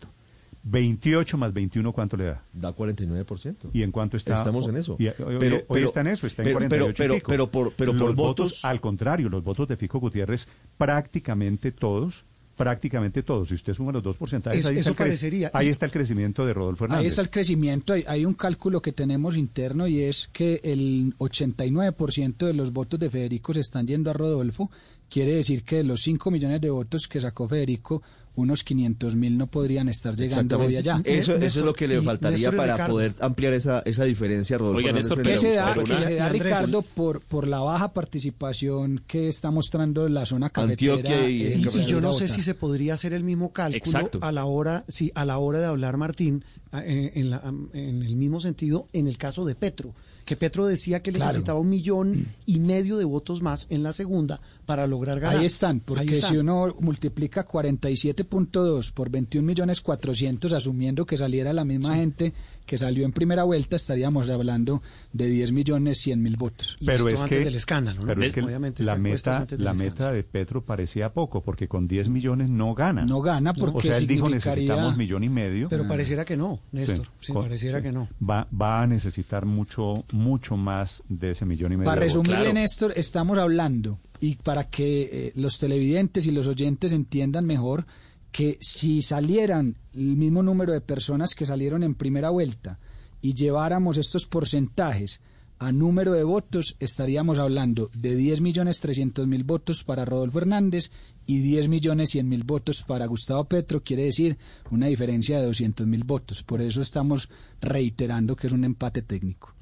28 0.67 1.37
más 1.37 1.53
21, 1.53 1.93
¿cuánto 1.93 2.17
le 2.17 2.25
da? 2.25 2.43
Da 2.55 2.75
49%. 2.75 3.69
¿Y 3.75 3.83
en 3.83 3.93
cuánto 3.93 4.17
está? 4.17 4.33
Estamos 4.35 4.67
en 4.67 4.77
eso. 4.77 4.97
Y, 4.99 5.09
hoy, 5.09 5.15
hoy- 5.27 5.37
Pero- 5.39 5.57
hoy 5.57 5.65
pero- 5.69 5.87
está 5.87 6.01
en 6.01 6.07
eso, 6.07 6.27
está 6.27 6.43
pero- 6.43 6.59
en 6.63 6.69
pero- 6.71 6.85
48 6.87 7.03
y 7.03 7.05
pero- 7.05 7.15
pico. 7.17 7.29
pero 7.29 7.51
por- 7.51 7.73
pero 7.75 7.93
por 7.93 8.01
los 8.01 8.15
votos- 8.17 8.65
Al 8.65 8.81
contrario, 8.81 9.29
los 9.29 9.45
votos 9.45 9.69
de 9.69 9.77
Fico 9.77 10.01
Gutiérrez, 10.01 10.49
prácticamente 10.79 11.71
todos, 11.71 12.25
prácticamente 12.57 13.23
todos. 13.23 13.49
Si 13.49 13.55
usted 13.55 13.75
suma 13.75 13.93
los 13.93 14.03
dos 14.03 14.17
porcentajes, 14.17 14.61
Eso- 14.61 14.69
ahí, 14.69 14.75
está 14.77 14.81
eso 14.81 14.91
el 14.91 14.95
cre- 14.97 14.99
parecería. 14.99 15.51
ahí 15.53 15.69
está 15.69 15.87
el 15.87 15.93
crecimiento 15.93 16.47
de 16.47 16.55
Rodolfo 16.55 16.85
Hernández. 16.85 17.01
Ahí 17.03 17.07
está 17.09 17.23
el 17.23 17.31
crecimiento. 17.31 17.93
Hay, 17.93 18.05
hay 18.07 18.25
un 18.25 18.35
cálculo 18.35 18.81
que 18.83 18.93
tenemos 18.93 19.37
interno 19.37 19.87
y 19.87 20.01
es 20.03 20.29
que 20.33 20.61
el 20.65 21.15
89% 21.19 22.47
de 22.47 22.55
los 22.55 22.73
votos 22.73 23.01
de 23.01 23.11
Federico 23.11 23.55
se 23.55 23.61
están 23.61 23.87
yendo 23.87 24.11
a 24.11 24.13
Rodolfo, 24.15 24.71
Quiere 25.15 25.37
decir 25.37 25.63
que 25.63 25.77
de 25.77 25.85
los 25.85 26.03
5 26.03 26.29
millones 26.33 26.61
de 26.61 26.71
votos 26.71 27.07
que 27.07 27.21
sacó 27.21 27.47
Federico, 27.47 28.03
unos 28.35 28.65
500 28.65 29.15
mil 29.15 29.39
no 29.39 29.47
podrían 29.47 29.89
estar 29.89 30.17
llegando 30.17 30.59
hoy 30.59 30.77
allá. 30.77 31.01
Eso, 31.05 31.37
eso 31.37 31.61
es 31.61 31.65
lo 31.65 31.73
que 31.73 31.87
le 31.87 32.03
faltaría 32.03 32.49
Néstor 32.49 32.57
para 32.57 32.73
Ricardo. 32.75 32.93
poder 32.95 33.15
ampliar 33.21 33.53
esa, 33.53 33.81
esa 33.87 34.03
diferencia, 34.03 34.59
Rodolfo. 34.59 34.79
Oiga, 34.79 34.91
Néstor, 34.91 35.23
que 35.23 35.35
a 35.35 35.39
se 35.39 35.55
da, 35.55 35.73
que 35.75 36.01
se 36.01 36.15
da. 36.17 36.29
Ricardo, 36.31 36.83
por, 36.83 37.21
por 37.21 37.47
la 37.47 37.61
baja 37.61 37.93
participación 37.93 39.03
que 39.07 39.29
está 39.29 39.53
mostrando 39.53 40.09
la 40.09 40.27
zona 40.27 40.51
cafetera. 40.51 40.95
Antioquia 40.95 41.29
y- 41.31 41.43
Y, 41.63 41.69
y 41.83 41.85
yo 41.87 42.01
no 42.01 42.13
sé 42.13 42.27
si 42.27 42.43
se 42.43 42.55
podría 42.55 42.95
hacer 42.95 43.13
el 43.13 43.23
mismo 43.23 43.53
cálculo 43.53 43.79
Exacto. 43.85 44.19
a 44.21 44.33
la 44.33 44.47
hora, 44.47 44.85
sí, 44.89 45.13
a 45.15 45.25
la 45.25 45.39
hora 45.39 45.61
de 45.61 45.67
hablar 45.67 45.97
Martín, 45.97 46.45
en, 46.73 47.13
en 47.15 47.31
la- 47.31 47.43
en 47.73 48.03
el 48.03 48.17
mismo 48.17 48.41
sentido 48.41 48.89
en 48.93 49.07
el 49.07 49.17
caso 49.17 49.45
de 49.45 49.55
Petro, 49.55 49.95
que 50.25 50.35
Petro 50.37 50.67
decía 50.67 51.03
que 51.03 51.13
Claro. 51.13 51.27
necesitaba 51.31 51.61
un 51.61 51.69
millón 51.69 52.27
y 52.47 52.59
medio 52.59 52.97
de 52.97 53.05
votos 53.05 53.43
más 53.43 53.67
en 53.71 53.83
la 53.85 53.93
segunda 53.93 54.41
para 54.65 54.87
lograr 54.87 55.21
ganar. 55.21 55.39
Ahí 55.39 55.47
están, 55.47 55.81
porque 55.81 56.03
Ahí 56.03 56.09
están. 56.09 56.31
si 56.31 56.37
uno 56.39 56.75
multiplica 56.81 57.47
47.2 57.47 58.93
por 58.93 59.11
21 59.11 59.47
millones 59.47 59.81
400, 59.81 60.53
asumiendo 60.53 61.07
que 61.07 61.17
saliera 61.17 61.53
la 61.53 61.65
misma 61.65 61.97
gente 61.97 62.33
que 62.67 62.79
salió 62.79 63.05
en 63.05 63.13
primera 63.13 63.45
vuelta, 63.45 63.77
estaríamos 63.77 64.31
hablando 64.31 64.81
de 65.13 65.27
10 65.27 65.53
millones 65.53 65.99
100 66.01 66.23
mil 66.23 66.37
votos. 66.37 66.77
Pero 66.81 66.95
esto 66.95 67.09
es 67.11 67.23
antes 67.23 67.39
que, 67.39 67.45
del 67.45 67.55
escándalo, 67.57 68.01
¿no? 68.01 68.07
pero 68.07 68.23
es 68.25 68.33
que 68.33 68.41
Obviamente 68.43 68.83
la 68.85 68.97
meta, 68.97 69.47
la 69.59 69.73
escándalo. 69.73 69.75
meta 69.75 70.13
de 70.13 70.23
Petro 70.23 70.65
parecía 70.65 71.13
poco, 71.13 71.43
porque 71.43 71.69
con 71.69 71.87
10 71.87 72.09
millones 72.09 72.49
no 72.49 72.75
gana. 72.75 73.05
No 73.05 73.21
gana 73.21 73.51
O 73.51 73.55
porque 73.55 73.89
sea, 73.89 73.99
él 73.99 74.07
dijo 74.07 74.29
necesitamos 74.31 74.97
millón 74.97 75.25
y 75.25 75.29
medio. 75.29 75.69
Pero 75.69 75.87
pareciera 75.87 76.25
que 76.25 76.37
no, 76.39 76.61
Néstor. 76.73 77.07
Sí, 77.21 77.33
con- 77.33 77.43
pareciera 77.43 77.79
sí. 77.79 77.85
que 77.85 77.93
no. 77.93 78.09
Va, 78.27 78.49
va 78.51 78.83
a 78.83 78.87
necesitar 78.87 79.45
mucho, 79.45 80.05
mucho 80.13 80.57
más 80.57 81.03
de 81.09 81.33
ese 81.33 81.45
millón 81.45 81.73
y 81.73 81.77
medio. 81.77 81.91
Para 81.91 82.01
resumirle, 82.01 82.37
claro. 82.37 82.55
Néstor, 82.55 82.93
estamos 82.97 83.37
hablando, 83.39 83.99
y 84.25 84.37
para 84.37 84.65
que 84.71 85.03
eh, 85.13 85.33
los 85.35 85.59
televidentes 85.59 86.27
y 86.27 86.31
los 86.31 86.47
oyentes 86.47 86.93
entiendan 86.93 87.45
mejor, 87.45 87.85
que 88.33 88.57
si 88.61 89.03
salieran 89.03 89.77
el 89.95 90.17
mismo 90.17 90.43
número 90.43 90.73
de 90.73 90.81
personas 90.81 91.35
que 91.35 91.45
salieron 91.47 91.83
en 91.83 91.95
primera 91.95 92.31
vuelta 92.31 92.79
y 93.21 93.35
lleváramos 93.35 93.97
estos 93.99 94.27
porcentajes 94.27 95.21
a 95.59 95.73
número 95.73 96.13
de 96.13 96.25
votos, 96.25 96.75
estaríamos 96.81 97.39
hablando 97.39 97.91
de 97.95 98.17
10 98.17 98.41
millones 98.41 98.81
300 98.81 99.27
mil 99.27 99.45
votos 99.45 99.85
para 99.85 100.05
Rodolfo 100.05 100.39
Hernández 100.39 100.91
y 101.27 101.39
10 101.41 101.69
millones 101.69 102.11
100 102.11 102.29
mil 102.29 102.43
votos 102.45 102.83
para 102.83 103.07
Gustavo 103.07 103.45
Petro, 103.45 103.83
quiere 103.83 104.05
decir 104.05 104.37
una 104.71 104.87
diferencia 104.89 105.39
de 105.39 105.47
200 105.47 105.87
mil 105.87 106.05
votos. 106.05 106.43
Por 106.43 106.61
eso 106.63 106.81
estamos 106.83 107.29
reiterando 107.61 108.37
que 108.37 108.47
es 108.47 108.53
un 108.53 108.65
empate 108.65 109.03
técnico. 109.03 109.55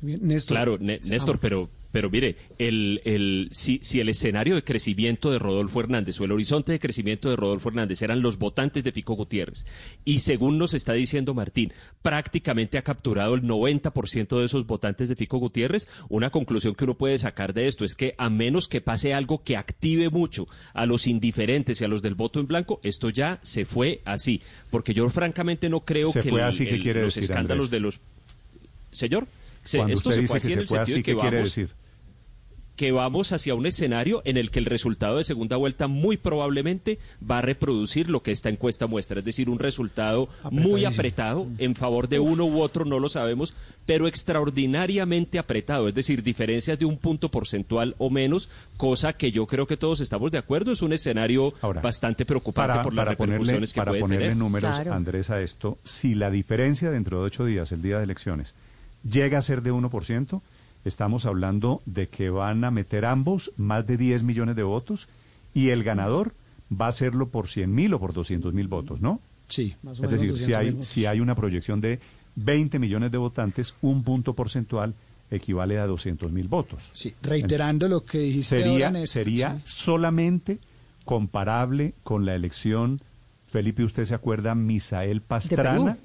Bien, 0.00 0.20
Néstor. 0.26 0.54
Claro, 0.56 0.78
Né- 0.78 1.00
Néstor, 1.08 1.36
Ah, 1.36 1.38
pero, 1.40 1.68
pero 1.90 2.10
mire, 2.10 2.36
el, 2.58 3.00
el, 3.04 3.48
si, 3.52 3.80
si 3.82 4.00
el 4.00 4.08
escenario 4.08 4.54
de 4.54 4.62
crecimiento 4.64 5.30
de 5.30 5.38
Rodolfo 5.38 5.80
Hernández 5.80 6.20
o 6.20 6.24
el 6.24 6.32
horizonte 6.32 6.72
de 6.72 6.78
crecimiento 6.78 7.30
de 7.30 7.36
Rodolfo 7.36 7.68
Hernández 7.70 8.02
eran 8.02 8.20
los 8.20 8.38
votantes 8.38 8.84
de 8.84 8.92
Fico 8.92 9.14
Gutiérrez, 9.14 9.66
y 10.04 10.18
según 10.18 10.58
nos 10.58 10.74
está 10.74 10.92
diciendo 10.92 11.34
Martín, 11.34 11.72
prácticamente 12.02 12.78
ha 12.78 12.82
capturado 12.82 13.34
el 13.34 13.42
90% 13.42 14.38
de 14.38 14.44
esos 14.44 14.66
votantes 14.66 15.08
de 15.08 15.16
Fico 15.16 15.38
Gutiérrez, 15.38 15.88
una 16.08 16.30
conclusión 16.30 16.74
que 16.74 16.84
uno 16.84 16.96
puede 16.96 17.18
sacar 17.18 17.54
de 17.54 17.68
esto 17.68 17.84
es 17.84 17.94
que 17.94 18.14
a 18.18 18.28
menos 18.30 18.68
que 18.68 18.80
pase 18.80 19.14
algo 19.14 19.42
que 19.42 19.56
active 19.56 20.10
mucho 20.10 20.46
a 20.74 20.86
los 20.86 21.06
indiferentes 21.06 21.80
y 21.80 21.84
a 21.84 21.88
los 21.88 22.02
del 22.02 22.14
voto 22.14 22.40
en 22.40 22.46
blanco, 22.46 22.80
esto 22.82 23.10
ya 23.10 23.38
se 23.42 23.64
fue 23.64 24.00
así. 24.04 24.40
Porque 24.70 24.94
yo 24.94 25.08
francamente 25.10 25.68
no 25.68 25.80
creo 25.80 26.12
Se 26.12 26.20
que 26.20 26.30
fue 26.30 26.40
el- 26.40 26.46
así, 26.46 26.64
¿qué 26.66 26.74
el- 26.74 26.82
quiere 26.82 27.02
los 27.02 27.14
decir, 27.14 27.30
escándalos 27.30 27.66
Andrés? 27.66 27.70
de 27.70 27.80
los... 27.80 28.00
Señor, 28.90 29.26
se- 29.68 29.78
Cuando 29.78 29.94
esto 29.94 30.08
usted 30.08 30.16
se 30.16 30.20
dice 30.22 30.28
fue 30.32 30.36
que 30.40 30.40
se 30.40 30.48
el 30.60 30.66
fue 30.66 30.78
sentido 30.78 30.82
así, 30.82 30.92
de 30.94 31.02
que 31.02 31.12
¿qué 31.12 31.16
quiere 31.16 31.36
vamos, 31.38 31.54
decir? 31.56 31.70
que 32.76 32.92
vamos 32.92 33.32
hacia 33.32 33.56
un 33.56 33.66
escenario 33.66 34.22
en 34.24 34.36
el 34.36 34.52
que 34.52 34.60
el 34.60 34.64
resultado 34.64 35.16
de 35.16 35.24
segunda 35.24 35.56
vuelta 35.56 35.88
muy 35.88 36.16
probablemente 36.16 37.00
va 37.28 37.38
a 37.38 37.42
reproducir 37.42 38.08
lo 38.08 38.22
que 38.22 38.30
esta 38.30 38.50
encuesta 38.50 38.86
muestra, 38.86 39.18
es 39.18 39.24
decir, 39.24 39.50
un 39.50 39.58
resultado 39.58 40.28
muy 40.52 40.84
apretado 40.84 41.48
en 41.58 41.74
favor 41.74 42.08
de 42.08 42.20
uno 42.20 42.44
u 42.46 42.60
otro, 42.60 42.84
no 42.84 43.00
lo 43.00 43.08
sabemos, 43.08 43.52
pero 43.84 44.06
extraordinariamente 44.06 45.40
apretado, 45.40 45.88
es 45.88 45.94
decir, 45.96 46.22
diferencias 46.22 46.78
de 46.78 46.84
un 46.84 46.98
punto 46.98 47.30
porcentual 47.30 47.96
o 47.98 48.10
menos, 48.10 48.48
cosa 48.76 49.12
que 49.12 49.32
yo 49.32 49.46
creo 49.48 49.66
que 49.66 49.76
todos 49.76 50.00
estamos 50.00 50.30
de 50.30 50.38
acuerdo, 50.38 50.70
es 50.70 50.80
un 50.80 50.92
escenario 50.92 51.54
Ahora, 51.60 51.80
bastante 51.80 52.24
preocupante 52.24 52.68
para, 52.74 52.82
por 52.82 52.94
las 52.94 53.06
para 53.06 53.16
ponerle, 53.16 53.38
repercusiones 53.38 53.72
que 53.72 53.80
para 53.80 53.90
puede 53.90 54.00
ponerle 54.02 54.24
tener. 54.26 54.36
números, 54.36 54.74
Claro. 54.76 54.94
Andrés, 54.94 55.30
a 55.30 55.40
esto, 55.40 55.78
si 55.82 56.14
la 56.14 56.30
diferencia 56.30 56.92
dentro 56.92 57.18
de 57.18 57.24
ocho 57.26 57.44
días, 57.44 57.72
el 57.72 57.82
día 57.82 57.98
de 57.98 58.04
elecciones, 58.04 58.54
llega 59.10 59.38
a 59.38 59.42
ser 59.42 59.62
de 59.62 59.72
1%, 59.72 60.40
estamos 60.84 61.26
hablando 61.26 61.82
de 61.86 62.08
que 62.08 62.30
van 62.30 62.64
a 62.64 62.70
meter 62.70 63.04
ambos 63.04 63.52
más 63.56 63.86
de 63.86 63.96
10 63.96 64.22
millones 64.22 64.56
de 64.56 64.62
votos 64.62 65.08
y 65.54 65.70
el 65.70 65.84
ganador 65.84 66.34
va 66.70 66.86
a 66.86 66.90
hacerlo 66.90 67.28
por 67.28 67.48
100 67.48 67.74
mil 67.74 67.94
o 67.94 67.98
por 67.98 68.12
200 68.12 68.52
mil 68.52 68.68
votos, 68.68 69.00
¿no? 69.00 69.20
Sí. 69.48 69.74
Más 69.82 70.00
o 70.00 70.04
Es 70.04 70.10
menos 70.10 70.20
decir, 70.20 70.38
si 70.38 70.52
200.000 70.52 70.56
hay, 70.56 70.84
si 70.84 71.06
hay 71.06 71.20
una 71.20 71.34
proyección 71.34 71.80
de 71.80 71.98
20 72.36 72.78
millones 72.78 73.10
de 73.10 73.18
votantes, 73.18 73.74
un 73.80 74.04
punto 74.04 74.34
porcentual 74.34 74.94
equivale 75.30 75.78
a 75.78 75.86
200 75.86 76.30
mil 76.32 76.48
votos. 76.48 76.90
Sí, 76.92 77.14
reiterando 77.22 77.88
lo 77.88 78.04
que 78.04 78.18
dijiste 78.18 78.56
ahora, 78.56 78.68
Sería, 78.68 78.90
Néstor, 78.90 79.22
sería 79.22 79.56
sí. 79.56 79.62
solamente 79.64 80.58
comparable 81.04 81.94
con 82.02 82.26
la 82.26 82.34
elección, 82.34 83.00
Felipe, 83.46 83.82
¿usted 83.82 84.04
se 84.04 84.14
acuerda? 84.14 84.54
Misael 84.54 85.22
Pastrana. 85.22 85.98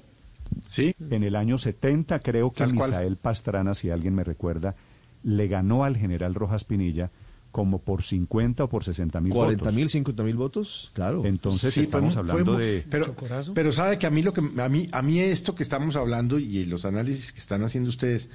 Sí. 0.66 0.94
En 1.10 1.22
el 1.24 1.36
año 1.36 1.58
70, 1.58 2.20
creo 2.20 2.52
que. 2.52 2.66
Misael 2.66 3.16
Pastrana, 3.16 3.74
si 3.74 3.90
alguien 3.90 4.14
me 4.14 4.24
recuerda, 4.24 4.74
le 5.22 5.48
ganó 5.48 5.84
al 5.84 5.96
general 5.96 6.34
Rojas 6.34 6.64
Pinilla 6.64 7.10
como 7.50 7.78
por 7.78 8.02
50 8.02 8.64
o 8.64 8.68
por 8.68 8.82
60 8.82 9.20
mil 9.20 9.32
40 9.32 9.60
votos. 9.62 9.74
mil, 9.76 9.88
50 9.88 10.22
mil 10.24 10.36
votos, 10.36 10.90
claro. 10.92 11.24
Entonces 11.24 11.72
Sí, 11.72 11.82
estamos 11.82 12.14
fue- 12.14 12.20
hablando 12.22 12.54
fue 12.54 12.64
de... 12.66 12.84
Pero, 12.90 13.14
pero 13.54 13.70
sabe 13.70 13.96
que 13.96 14.06
a 14.06 14.10
mí 14.10 14.22
lo 14.24 14.32
que 14.32 14.40
a 14.60 14.68
mí 14.68 14.88
a 14.90 15.02
mí 15.02 15.20
esto 15.20 15.54
que 15.54 15.62
estamos 15.62 15.94
hablando 15.94 16.40
y 16.40 16.64
los 16.64 16.84
análisis 16.84 17.32
que 17.32 17.38
están 17.38 17.62
haciendo 17.62 17.90
ustedes 17.90 18.28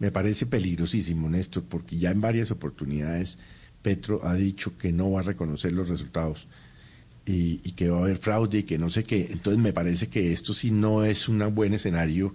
me 0.00 0.10
parece 0.10 0.46
peligrosísimo, 0.46 1.28
Néstor, 1.28 1.62
porque 1.68 1.96
ya 1.96 2.10
en 2.10 2.20
varias 2.20 2.50
oportunidades 2.50 3.38
Petro 3.82 4.20
ha 4.24 4.34
dicho 4.34 4.76
que 4.76 4.92
no 4.92 5.12
va 5.12 5.20
a 5.20 5.22
reconocer 5.22 5.72
los 5.72 5.88
resultados 5.88 6.48
y, 7.26 7.60
y 7.64 7.72
que 7.72 7.88
va 7.88 7.98
a 7.98 8.02
haber 8.02 8.16
fraude 8.18 8.58
y 8.58 8.62
que 8.62 8.78
no 8.78 8.88
sé 8.88 9.04
qué. 9.04 9.28
Entonces 9.30 9.60
me 9.62 9.72
parece 9.72 10.08
que 10.08 10.32
esto 10.32 10.54
sí 10.54 10.70
no 10.70 11.04
es 11.04 11.28
un 11.28 11.42
buen 11.54 11.74
escenario 11.74 12.32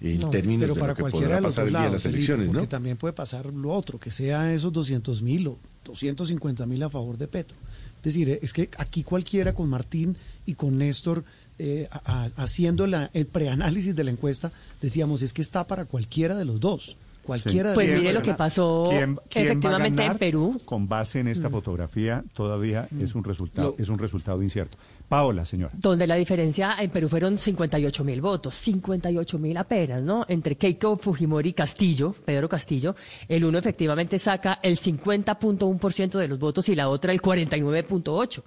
en 0.00 0.18
No, 0.18 0.30
términos 0.30 0.62
pero 0.62 0.74
de 0.74 0.80
para 0.80 0.92
lo 0.92 0.96
que 0.96 1.10
podrá 1.10 1.40
pasar 1.40 1.66
el 1.66 1.70
día 1.72 1.82
de 1.84 1.90
las 1.90 2.02
Felipe, 2.02 2.18
elecciones, 2.18 2.46
porque 2.48 2.62
¿no? 2.62 2.68
también 2.68 2.96
puede 2.96 3.12
pasar 3.14 3.46
lo 3.46 3.70
otro, 3.70 3.98
que 3.98 4.10
sea 4.10 4.52
esos 4.52 4.72
200 4.72 5.22
mil 5.22 5.46
o 5.48 5.58
250 5.84 6.66
mil 6.66 6.82
a 6.82 6.90
favor 6.90 7.16
de 7.18 7.28
Petro. 7.28 7.56
Es 7.98 8.04
decir, 8.14 8.38
es 8.42 8.52
que 8.52 8.68
aquí 8.76 9.02
cualquiera 9.02 9.54
con 9.54 9.68
Martín 9.68 10.16
y 10.46 10.54
con 10.54 10.76
Néstor 10.78 11.24
eh, 11.58 11.86
a- 11.90 12.24
a- 12.24 12.42
haciendo 12.42 12.86
la- 12.86 13.10
el 13.14 13.26
preanálisis 13.26 13.94
de 13.94 14.04
la 14.04 14.10
encuesta, 14.10 14.50
decíamos, 14.82 15.22
es 15.22 15.32
que 15.32 15.40
está 15.40 15.66
para 15.66 15.84
cualquiera 15.84 16.36
de 16.36 16.44
los 16.44 16.58
dos. 16.60 16.96
Cualquiera 17.24 17.72
Pues 17.74 17.98
mire 17.98 18.12
lo 18.12 18.20
que 18.22 18.34
pasó 18.34 18.86
¿Quién- 18.90 19.18
quién 19.28 19.44
va 19.46 19.48
a 19.48 19.52
efectivamente 19.52 20.04
en? 20.04 20.18
Perú. 20.18 20.60
Con 20.64 20.86
base 20.88 21.20
en 21.20 21.28
esta 21.28 21.48
fotografía 21.50 22.22
todavía 22.34 22.86
es 23.00 23.14
un 23.14 23.24
resultado 23.24 23.74
es 23.78 23.88
un 23.88 23.98
resultado 23.98 24.42
incierto. 24.42 24.76
Paola, 25.08 25.44
señora. 25.44 25.72
donde 25.76 26.06
la 26.06 26.14
diferencia 26.16 26.76
en 26.80 26.90
Perú 26.90 27.08
fueron 27.08 27.38
58 27.38 28.04
mil 28.04 28.20
votos, 28.20 28.54
58 28.56 29.38
mil 29.38 29.56
apenas, 29.56 30.02
¿no? 30.02 30.24
Entre 30.28 30.56
Keiko 30.56 30.96
Fujimori 30.96 31.50
y 31.50 31.52
Castillo, 31.52 32.14
Pedro 32.24 32.48
Castillo, 32.48 32.94
el 33.28 33.44
uno 33.44 33.58
efectivamente 33.58 34.18
saca 34.18 34.58
el 34.62 34.76
50.1% 34.76 36.18
de 36.18 36.28
los 36.28 36.38
votos 36.38 36.68
y 36.68 36.74
la 36.74 36.88
otra 36.88 37.12
el 37.12 37.20
49.8%. 37.20 38.42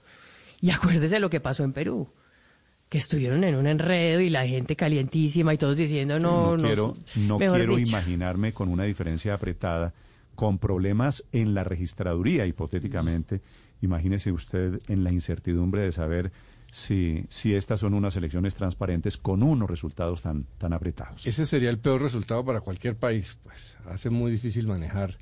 Y 0.62 0.72
acuérdese 0.72 1.20
lo 1.20 1.30
que 1.30 1.40
pasó 1.40 1.64
en 1.64 1.72
Perú, 1.74 2.08
que 2.90 2.98
estuvieron 2.98 3.44
en 3.44 3.56
un 3.56 3.68
enredo 3.68 4.22
y 4.22 4.30
la 4.30 4.48
gente 4.48 4.76
calientísima 4.76 5.54
y 5.54 5.58
todos 5.58 5.76
diciendo 5.78 6.20
no, 6.20 6.56
no, 6.56 6.64
quiero, 6.64 6.96
no 7.18 7.38
quiero 7.38 7.76
dicho. 7.76 7.90
imaginarme 7.90 8.54
con 8.54 8.70
una 8.70 8.84
diferencia 8.86 9.34
apretada, 9.34 9.94
con 10.36 10.58
problemas 10.58 11.26
en 11.32 11.54
la 11.54 11.64
registraduría, 11.64 12.46
hipotéticamente. 12.46 13.42
Imagínese 13.82 14.32
usted 14.32 14.80
en 14.88 15.04
la 15.04 15.12
incertidumbre 15.12 15.82
de 15.82 15.92
saber 15.92 16.32
si, 16.72 17.26
si 17.30 17.54
estas 17.56 17.80
son 17.82 17.94
unas 17.94 18.16
elecciones 18.16 18.56
transparentes 18.56 19.18
con 19.18 19.44
unos 19.44 19.70
resultados 19.70 20.22
tan, 20.22 20.46
tan 20.58 20.74
apretados. 20.74 21.26
Ese 21.28 21.46
sería 21.46 21.70
el 21.70 21.80
peor 21.80 22.02
resultado 22.02 22.44
para 22.46 22.62
cualquier 22.62 22.96
país, 22.98 23.38
pues 23.44 23.76
hace 23.88 24.10
muy 24.10 24.32
difícil 24.32 24.66
manejar 24.68 25.18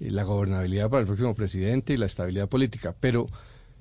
eh, 0.00 0.10
la 0.10 0.24
gobernabilidad 0.24 0.88
para 0.90 1.00
el 1.00 1.06
próximo 1.06 1.34
presidente 1.34 1.92
y 1.92 1.96
la 1.96 2.06
estabilidad 2.06 2.48
política. 2.48 2.94
Pero 2.98 3.26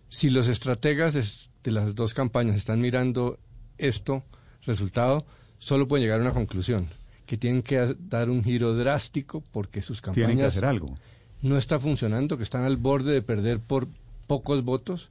si 0.10 0.30
los 0.30 0.48
estrategas 0.48 1.16
es- 1.16 1.50
de 1.68 1.74
las 1.74 1.96
dos 1.96 2.14
campañas 2.14 2.56
están 2.56 2.80
mirando 2.80 3.40
esto, 3.78 4.24
resultado, 4.66 5.26
solo 5.58 5.86
pueden 5.86 6.04
llegar 6.06 6.22
a 6.22 6.24
una 6.24 6.34
conclusión, 6.34 6.88
que 7.26 7.36
tienen 7.38 7.62
que 7.62 7.94
dar 8.00 8.30
un 8.30 8.42
giro 8.42 8.74
drástico 8.74 9.44
porque 9.52 9.82
sus 9.82 10.00
campañas 10.00 10.28
Tienen 10.30 10.38
que 10.38 10.48
hacer 10.48 10.64
algo. 10.64 10.96
no 11.42 11.58
está 11.58 11.78
funcionando, 11.78 12.38
que 12.38 12.44
están 12.44 12.64
al 12.64 12.78
borde 12.78 13.12
de 13.12 13.22
perder 13.22 13.60
por 13.60 13.90
pocos 14.28 14.64
votos 14.64 15.10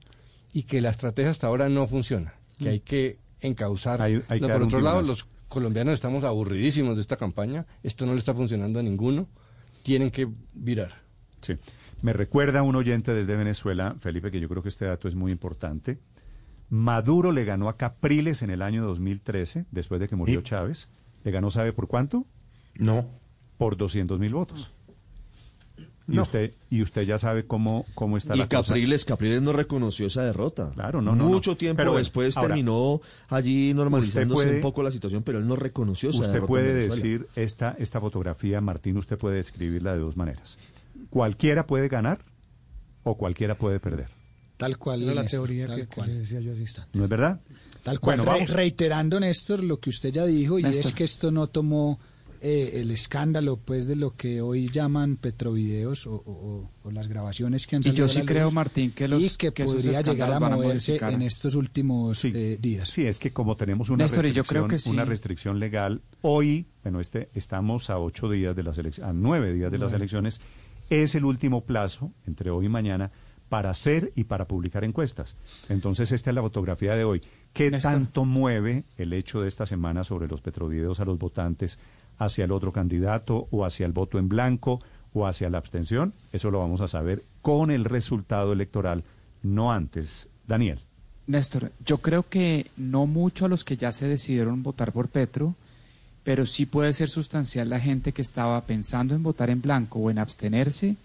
y 0.54 0.62
que 0.62 0.80
la 0.80 0.88
estrategia 0.88 1.30
hasta 1.30 1.46
ahora 1.46 1.68
no 1.68 1.86
funciona, 1.86 2.32
que 2.58 2.70
hay 2.70 2.80
que 2.80 3.18
encauzar. 3.42 4.00
Hay- 4.00 4.22
hay 4.28 4.38
que 4.38 4.46
No, 4.46 4.48
dar 4.48 4.56
por 4.58 4.66
otro 4.68 4.80
lado, 4.80 5.02
los 5.02 5.26
colombianos 5.48 5.92
estamos 5.92 6.24
aburridísimos 6.24 6.96
de 6.96 7.02
esta 7.02 7.18
campaña, 7.18 7.66
esto 7.82 8.06
no 8.06 8.14
le 8.14 8.18
está 8.20 8.32
funcionando 8.32 8.80
a 8.80 8.82
ninguno, 8.82 9.28
tienen 9.82 10.10
que 10.10 10.26
virar. 10.54 11.02
Sí. 11.42 11.52
Me 12.00 12.14
recuerda 12.14 12.62
un 12.62 12.76
oyente 12.76 13.12
desde 13.12 13.36
Venezuela, 13.36 13.94
Felipe, 14.00 14.30
que 14.30 14.40
yo 14.40 14.48
creo 14.48 14.62
que 14.62 14.70
este 14.70 14.86
dato 14.86 15.06
es 15.06 15.14
muy 15.14 15.30
importante. 15.32 15.98
Maduro 16.68 17.32
le 17.32 17.44
ganó 17.44 17.68
a 17.68 17.76
Capriles 17.76 18.42
en 18.42 18.50
el 18.50 18.62
año 18.62 18.84
2013, 18.84 19.66
después 19.70 20.00
de 20.00 20.08
que 20.08 20.16
murió 20.16 20.40
Chávez. 20.42 20.88
¿Le 21.24 21.30
ganó, 21.30 21.50
sabe 21.50 21.72
por 21.72 21.86
cuánto? 21.88 22.24
No. 22.76 23.06
Por 23.58 23.76
200 23.76 24.18
mil 24.18 24.34
votos. 24.34 24.70
Y, 26.08 26.20
usted, 26.20 26.54
y 26.70 26.82
usted 26.82 27.02
ya 27.02 27.18
sabe 27.18 27.46
cómo, 27.46 27.84
cómo 27.96 28.16
está 28.16 28.36
Y 28.36 28.38
la 28.38 28.48
cosa. 28.48 28.68
Capriles, 28.74 29.04
Capriles 29.04 29.42
no 29.42 29.52
reconoció 29.52 30.06
esa 30.06 30.22
derrota. 30.22 30.70
Claro, 30.72 31.02
no, 31.02 31.16
no, 31.16 31.24
Mucho 31.24 31.50
no. 31.52 31.56
tiempo 31.56 31.82
bueno, 31.82 31.98
después 31.98 32.36
ahora, 32.36 32.48
terminó 32.50 33.00
allí 33.28 33.74
normalizándose 33.74 34.44
puede- 34.44 34.56
un 34.56 34.62
poco 34.62 34.84
la 34.84 34.92
situación, 34.92 35.24
pero 35.24 35.38
él 35.38 35.48
no 35.48 35.56
reconoció 35.56 36.10
esa 36.10 36.20
Usted 36.20 36.32
derrota. 36.34 36.44
en 36.44 36.48
puede 36.48 36.74
decir 36.74 37.26
esta, 37.34 37.74
esta 37.80 38.00
fotografía, 38.00 38.60
Martín, 38.60 38.96
usted 38.98 39.18
puede 39.18 39.36
describirla 39.38 39.94
de 39.94 39.98
dos 39.98 40.16
maneras. 40.16 40.58
Cualquiera 41.10 41.66
puede 41.66 41.88
ganar 41.88 42.20
o 43.02 43.16
cualquiera 43.16 43.56
puede 43.58 43.80
perder. 43.80 44.08
Tal 44.56 44.78
cual. 44.78 45.02
Era 45.02 45.14
la 45.14 45.22
Néstor, 45.22 45.40
teoría 45.46 45.66
tal 45.66 45.76
que, 45.80 45.86
que 45.88 45.94
cual. 45.94 46.08
le 46.08 46.18
decía 46.20 46.40
yo 46.40 46.52
hace 46.52 46.62
instante. 46.62 46.90
¿No 46.98 47.04
es 47.04 47.10
verdad? 47.10 47.40
Tal 47.82 48.00
cual. 48.00 48.20
Bueno, 48.22 48.32
Re- 48.32 48.46
reiterando, 48.46 49.20
Néstor, 49.20 49.62
lo 49.62 49.78
que 49.78 49.90
usted 49.90 50.10
ya 50.10 50.24
dijo, 50.26 50.58
y 50.58 50.64
es 50.64 50.92
que 50.92 51.04
esto 51.04 51.30
no 51.30 51.46
tomó 51.48 51.98
eh, 52.42 52.80
el 52.82 52.90
escándalo 52.90 53.56
pues 53.56 53.88
de 53.88 53.96
lo 53.96 54.14
que 54.14 54.40
hoy 54.42 54.68
llaman 54.68 55.16
petrovideos 55.16 56.06
o, 56.06 56.14
o- 56.14 56.20
o- 56.26 56.70
o 56.84 56.90
las 56.90 57.08
grabaciones 57.08 57.66
que 57.66 57.76
han 57.76 57.80
Y 57.80 57.84
salido 57.84 57.98
yo 57.98 58.04
a 58.04 58.08
sí 58.14 58.22
creo, 58.26 58.50
Martín, 58.50 58.92
que 58.92 59.08
los- 59.08 59.22
y 59.22 59.36
que, 59.36 59.52
que 59.52 59.64
podría 59.64 60.00
llegar 60.02 60.30
a 60.32 60.36
a 60.36 60.40
moverse 60.50 60.92
modificar. 60.92 61.12
en 61.14 61.22
estos 61.22 61.54
últimos 61.54 62.22
eh, 62.26 62.58
días. 62.60 62.88
Sí, 62.90 63.06
es 63.06 63.18
que 63.18 63.32
como 63.32 63.56
tenemos 63.56 63.88
una, 63.88 64.04
Néstor, 64.04 64.26
y 64.26 64.32
yo 64.32 64.42
restricción, 64.42 64.64
creo 64.64 64.68
que 64.68 64.78
sí. 64.78 64.90
una 64.90 65.04
restricción 65.06 65.58
legal, 65.58 66.02
hoy, 66.20 66.66
bueno, 66.82 67.00
este, 67.00 67.30
estamos 67.34 67.88
a 67.88 67.98
ocho 67.98 68.28
días 68.30 68.54
de 68.54 68.62
las 68.62 68.76
elecciones, 68.78 69.10
a 69.10 69.12
nueve 69.14 69.52
días 69.54 69.72
de 69.72 69.78
las 69.78 69.92
elecciones, 69.94 70.40
es 70.90 71.14
el 71.14 71.24
último 71.24 71.64
plazo, 71.64 72.12
entre 72.26 72.50
hoy 72.50 72.66
y 72.66 72.68
mañana, 72.68 73.10
para 73.48 73.70
hacer 73.70 74.12
y 74.14 74.24
para 74.24 74.46
publicar 74.46 74.84
encuestas. 74.84 75.36
Entonces, 75.68 76.12
esta 76.12 76.30
es 76.30 76.34
la 76.34 76.42
fotografía 76.42 76.94
de 76.94 77.04
hoy. 77.04 77.22
¿Qué 77.52 77.70
Néstor. 77.70 77.92
tanto 77.92 78.24
mueve 78.24 78.84
el 78.96 79.12
hecho 79.12 79.40
de 79.40 79.48
esta 79.48 79.66
semana 79.66 80.04
sobre 80.04 80.28
los 80.28 80.40
petrovideos 80.40 81.00
a 81.00 81.04
los 81.04 81.18
votantes 81.18 81.78
hacia 82.18 82.44
el 82.44 82.52
otro 82.52 82.72
candidato 82.72 83.48
o 83.50 83.64
hacia 83.64 83.86
el 83.86 83.92
voto 83.92 84.18
en 84.18 84.28
blanco 84.28 84.80
o 85.12 85.26
hacia 85.26 85.50
la 85.50 85.58
abstención? 85.58 86.12
Eso 86.32 86.50
lo 86.50 86.58
vamos 86.58 86.80
a 86.80 86.88
saber 86.88 87.22
con 87.42 87.70
el 87.70 87.84
resultado 87.84 88.52
electoral, 88.52 89.04
no 89.42 89.72
antes. 89.72 90.28
Daniel. 90.46 90.80
Néstor, 91.26 91.72
yo 91.84 91.98
creo 91.98 92.28
que 92.28 92.70
no 92.76 93.06
mucho 93.06 93.46
a 93.46 93.48
los 93.48 93.64
que 93.64 93.76
ya 93.76 93.90
se 93.90 94.06
decidieron 94.06 94.62
votar 94.62 94.92
por 94.92 95.08
Petro, 95.08 95.56
pero 96.22 96.46
sí 96.46 96.66
puede 96.66 96.92
ser 96.92 97.08
sustancial 97.08 97.68
la 97.68 97.80
gente 97.80 98.12
que 98.12 98.22
estaba 98.22 98.60
pensando 98.62 99.14
en 99.14 99.22
votar 99.22 99.50
en 99.50 99.60
blanco 99.60 99.98
o 99.98 100.10
en 100.10 100.18
abstenerse, 100.18 100.96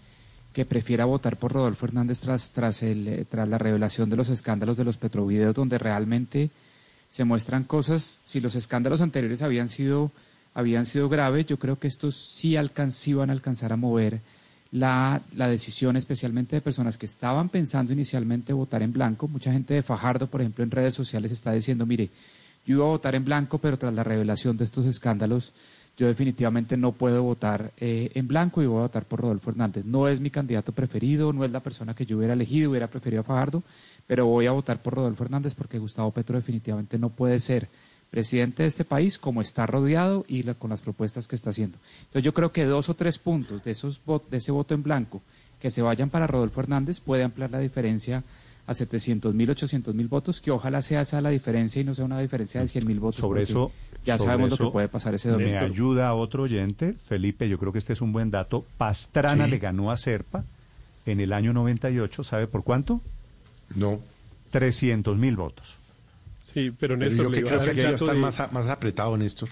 que 0.52 0.64
prefiera 0.64 1.04
votar 1.04 1.36
por 1.36 1.52
Rodolfo 1.52 1.86
Hernández 1.86 2.20
tras, 2.20 2.52
tras, 2.52 2.82
el, 2.82 3.08
eh, 3.08 3.24
tras 3.28 3.48
la 3.48 3.58
revelación 3.58 4.10
de 4.10 4.16
los 4.16 4.28
escándalos 4.28 4.76
de 4.76 4.84
los 4.84 4.96
petrovideos, 4.96 5.54
donde 5.54 5.78
realmente 5.78 6.50
se 7.10 7.24
muestran 7.24 7.64
cosas, 7.64 8.20
si 8.24 8.40
los 8.40 8.54
escándalos 8.54 9.00
anteriores 9.00 9.42
habían 9.42 9.68
sido, 9.68 10.10
habían 10.54 10.86
sido 10.86 11.08
graves, 11.08 11.46
yo 11.46 11.58
creo 11.58 11.78
que 11.78 11.88
estos 11.88 12.16
sí, 12.16 12.54
alcan- 12.56 12.90
sí 12.90 13.12
van 13.14 13.30
a 13.30 13.32
alcanzar 13.34 13.72
a 13.72 13.76
mover 13.76 14.20
la, 14.70 15.20
la 15.36 15.48
decisión, 15.48 15.96
especialmente 15.98 16.56
de 16.56 16.62
personas 16.62 16.96
que 16.96 17.04
estaban 17.04 17.50
pensando 17.50 17.92
inicialmente 17.92 18.54
votar 18.54 18.82
en 18.82 18.92
blanco. 18.92 19.28
Mucha 19.28 19.52
gente 19.52 19.74
de 19.74 19.82
Fajardo, 19.82 20.26
por 20.28 20.40
ejemplo, 20.40 20.64
en 20.64 20.70
redes 20.70 20.94
sociales 20.94 21.32
está 21.32 21.52
diciendo, 21.52 21.84
mire, 21.84 22.08
yo 22.64 22.76
iba 22.76 22.84
a 22.84 22.88
votar 22.88 23.14
en 23.14 23.24
blanco, 23.24 23.58
pero 23.58 23.76
tras 23.76 23.92
la 23.92 24.04
revelación 24.04 24.56
de 24.56 24.64
estos 24.64 24.86
escándalos, 24.86 25.52
yo 25.96 26.06
definitivamente 26.06 26.76
no 26.76 26.92
puedo 26.92 27.22
votar 27.22 27.72
eh, 27.78 28.10
en 28.14 28.26
blanco 28.26 28.62
y 28.62 28.66
voy 28.66 28.78
a 28.78 28.82
votar 28.82 29.04
por 29.04 29.20
Rodolfo 29.20 29.50
Hernández. 29.50 29.84
No 29.84 30.08
es 30.08 30.20
mi 30.20 30.30
candidato 30.30 30.72
preferido, 30.72 31.32
no 31.32 31.44
es 31.44 31.50
la 31.52 31.60
persona 31.60 31.94
que 31.94 32.06
yo 32.06 32.16
hubiera 32.16 32.32
elegido, 32.32 32.70
hubiera 32.70 32.88
preferido 32.88 33.20
a 33.20 33.24
Fajardo, 33.24 33.62
pero 34.06 34.26
voy 34.26 34.46
a 34.46 34.52
votar 34.52 34.80
por 34.82 34.94
Rodolfo 34.94 35.24
Hernández 35.24 35.54
porque 35.54 35.78
Gustavo 35.78 36.10
Petro 36.10 36.36
definitivamente 36.36 36.98
no 36.98 37.10
puede 37.10 37.38
ser 37.40 37.68
presidente 38.10 38.62
de 38.62 38.68
este 38.68 38.84
país 38.84 39.18
como 39.18 39.40
está 39.40 39.66
rodeado 39.66 40.24
y 40.28 40.42
la- 40.42 40.54
con 40.54 40.70
las 40.70 40.80
propuestas 40.80 41.26
que 41.28 41.36
está 41.36 41.50
haciendo. 41.50 41.78
Entonces 42.00 42.22
yo 42.24 42.34
creo 42.34 42.52
que 42.52 42.64
dos 42.64 42.88
o 42.88 42.94
tres 42.94 43.18
puntos 43.18 43.62
de, 43.64 43.70
esos 43.70 44.00
de 44.30 44.36
ese 44.36 44.52
voto 44.52 44.74
en 44.74 44.82
blanco 44.82 45.22
que 45.60 45.70
se 45.70 45.80
vayan 45.82 46.10
para 46.10 46.26
Rodolfo 46.26 46.60
Hernández 46.60 47.00
puede 47.00 47.22
ampliar 47.22 47.50
la 47.50 47.58
diferencia 47.58 48.22
a 48.66 48.74
700 48.74 49.34
mil, 49.34 49.50
800 49.50 49.94
mil 49.94 50.08
votos, 50.08 50.40
que 50.40 50.50
ojalá 50.50 50.82
sea 50.82 51.00
esa 51.00 51.20
la 51.20 51.30
diferencia 51.30 51.80
y 51.82 51.84
no 51.84 51.94
sea 51.94 52.04
una 52.04 52.20
diferencia 52.20 52.60
de 52.60 52.68
100 52.68 52.86
mil 52.86 53.00
votos. 53.00 53.16
Sobre 53.20 53.42
eso, 53.42 53.72
ya 54.04 54.16
sobre 54.18 54.30
sabemos 54.30 54.50
lo 54.50 54.56
que 54.66 54.72
puede 54.72 54.88
pasar 54.88 55.14
ese 55.14 55.28
Me 55.28 55.34
domingo. 55.44 55.58
ayuda 55.58 56.08
a 56.08 56.14
otro 56.14 56.44
oyente, 56.44 56.94
Felipe, 57.08 57.48
yo 57.48 57.58
creo 57.58 57.72
que 57.72 57.78
este 57.80 57.92
es 57.92 58.00
un 58.00 58.12
buen 58.12 58.30
dato. 58.30 58.64
Pastrana 58.78 59.46
Sí. 59.46 59.50
le 59.52 59.58
ganó 59.58 59.90
a 59.90 59.96
Serpa 59.96 60.44
en 61.06 61.20
el 61.20 61.32
año 61.32 61.52
98, 61.52 62.22
¿sabe 62.22 62.46
por 62.46 62.62
cuánto? 62.62 63.00
No. 63.74 64.00
300 64.50 65.16
mil 65.18 65.36
votos. 65.36 65.76
Sí, 66.52 66.70
pero 66.70 66.96
Pero 66.96 66.96
Néstor, 66.98 67.24
yo 67.26 67.30
le 67.30 67.42
creo 67.42 67.58
que 67.60 67.74
ya 67.74 67.82
dato 67.92 68.04
está 68.04 68.12
de- 68.14 68.20
más, 68.20 68.38
a- 68.40 68.48
más 68.48 68.68
apretado, 68.68 69.16
Néstor. 69.16 69.48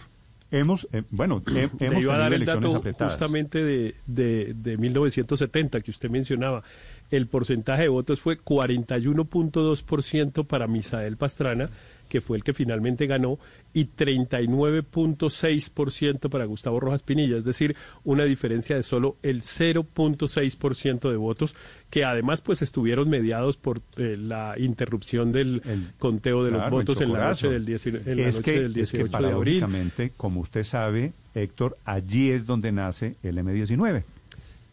Hemos, 0.53 0.87
eh, 0.93 1.03
bueno, 1.11 1.43
he- 1.49 1.53
le 1.53 1.87
hemos 1.87 2.03
iba 2.05 2.15
a 2.15 2.19
dar 2.19 2.31
tenido 2.31 2.35
el 2.35 2.35
elecciones 2.35 2.63
dato 2.73 2.77
apretadas. 2.79 3.13
justamente 3.15 3.65
de, 3.65 3.95
de, 4.07 4.53
de 4.55 4.77
1970 4.77 5.81
que 5.81 5.91
usted 5.91 6.11
mencionaba. 6.11 6.63
El 7.11 7.27
porcentaje 7.27 7.83
de 7.83 7.89
votos 7.89 8.21
fue 8.21 8.39
41.2% 8.39 10.47
para 10.47 10.69
Misael 10.69 11.17
Pastrana, 11.17 11.71
que 12.09 12.21
fue 12.21 12.37
el 12.37 12.45
que 12.45 12.53
finalmente 12.53 13.07
ganó, 13.07 13.39
y 13.73 13.87
39.6% 13.87 16.29
para 16.29 16.45
Gustavo 16.45 16.79
Rojas 16.81 17.03
Pinilla, 17.03 17.39
es 17.39 17.45
decir, 17.45 17.75
una 18.05 18.25
diferencia 18.25 18.77
de 18.77 18.83
solo 18.83 19.17
el 19.23 19.41
0.6% 19.43 21.11
de 21.11 21.17
votos, 21.17 21.57
que 21.89 22.05
además 22.05 22.43
pues 22.43 22.61
estuvieron 22.63 23.09
mediados 23.09 23.57
por 23.57 23.79
eh, 23.97 24.19
la 24.19 24.57
interrupción 24.59 25.33
del 25.33 25.63
conteo 25.99 26.45
de 26.45 26.51
Claro, 26.51 26.65
los 26.65 26.71
votos 26.71 27.01
en 27.01 27.13
la 27.13 27.29
noche 27.29 27.49
del, 27.49 27.65
19 27.65 28.11
en 28.11 28.19
la 28.19 28.29
es 28.29 28.37
noche 28.37 28.53
que, 28.53 28.61
del 28.61 28.79
es 28.79 28.93
que 28.93 28.99
18 28.99 29.23
de 29.23 29.33
abril. 29.33 29.65
como 30.17 30.41
usted 30.41 30.65
sabe, 30.65 31.15
Héctor, 31.35 31.79
allí 31.85 32.31
es 32.31 32.47
donde 32.47 32.73
nace 32.73 33.17
el 33.23 33.39
M19. 33.39 34.03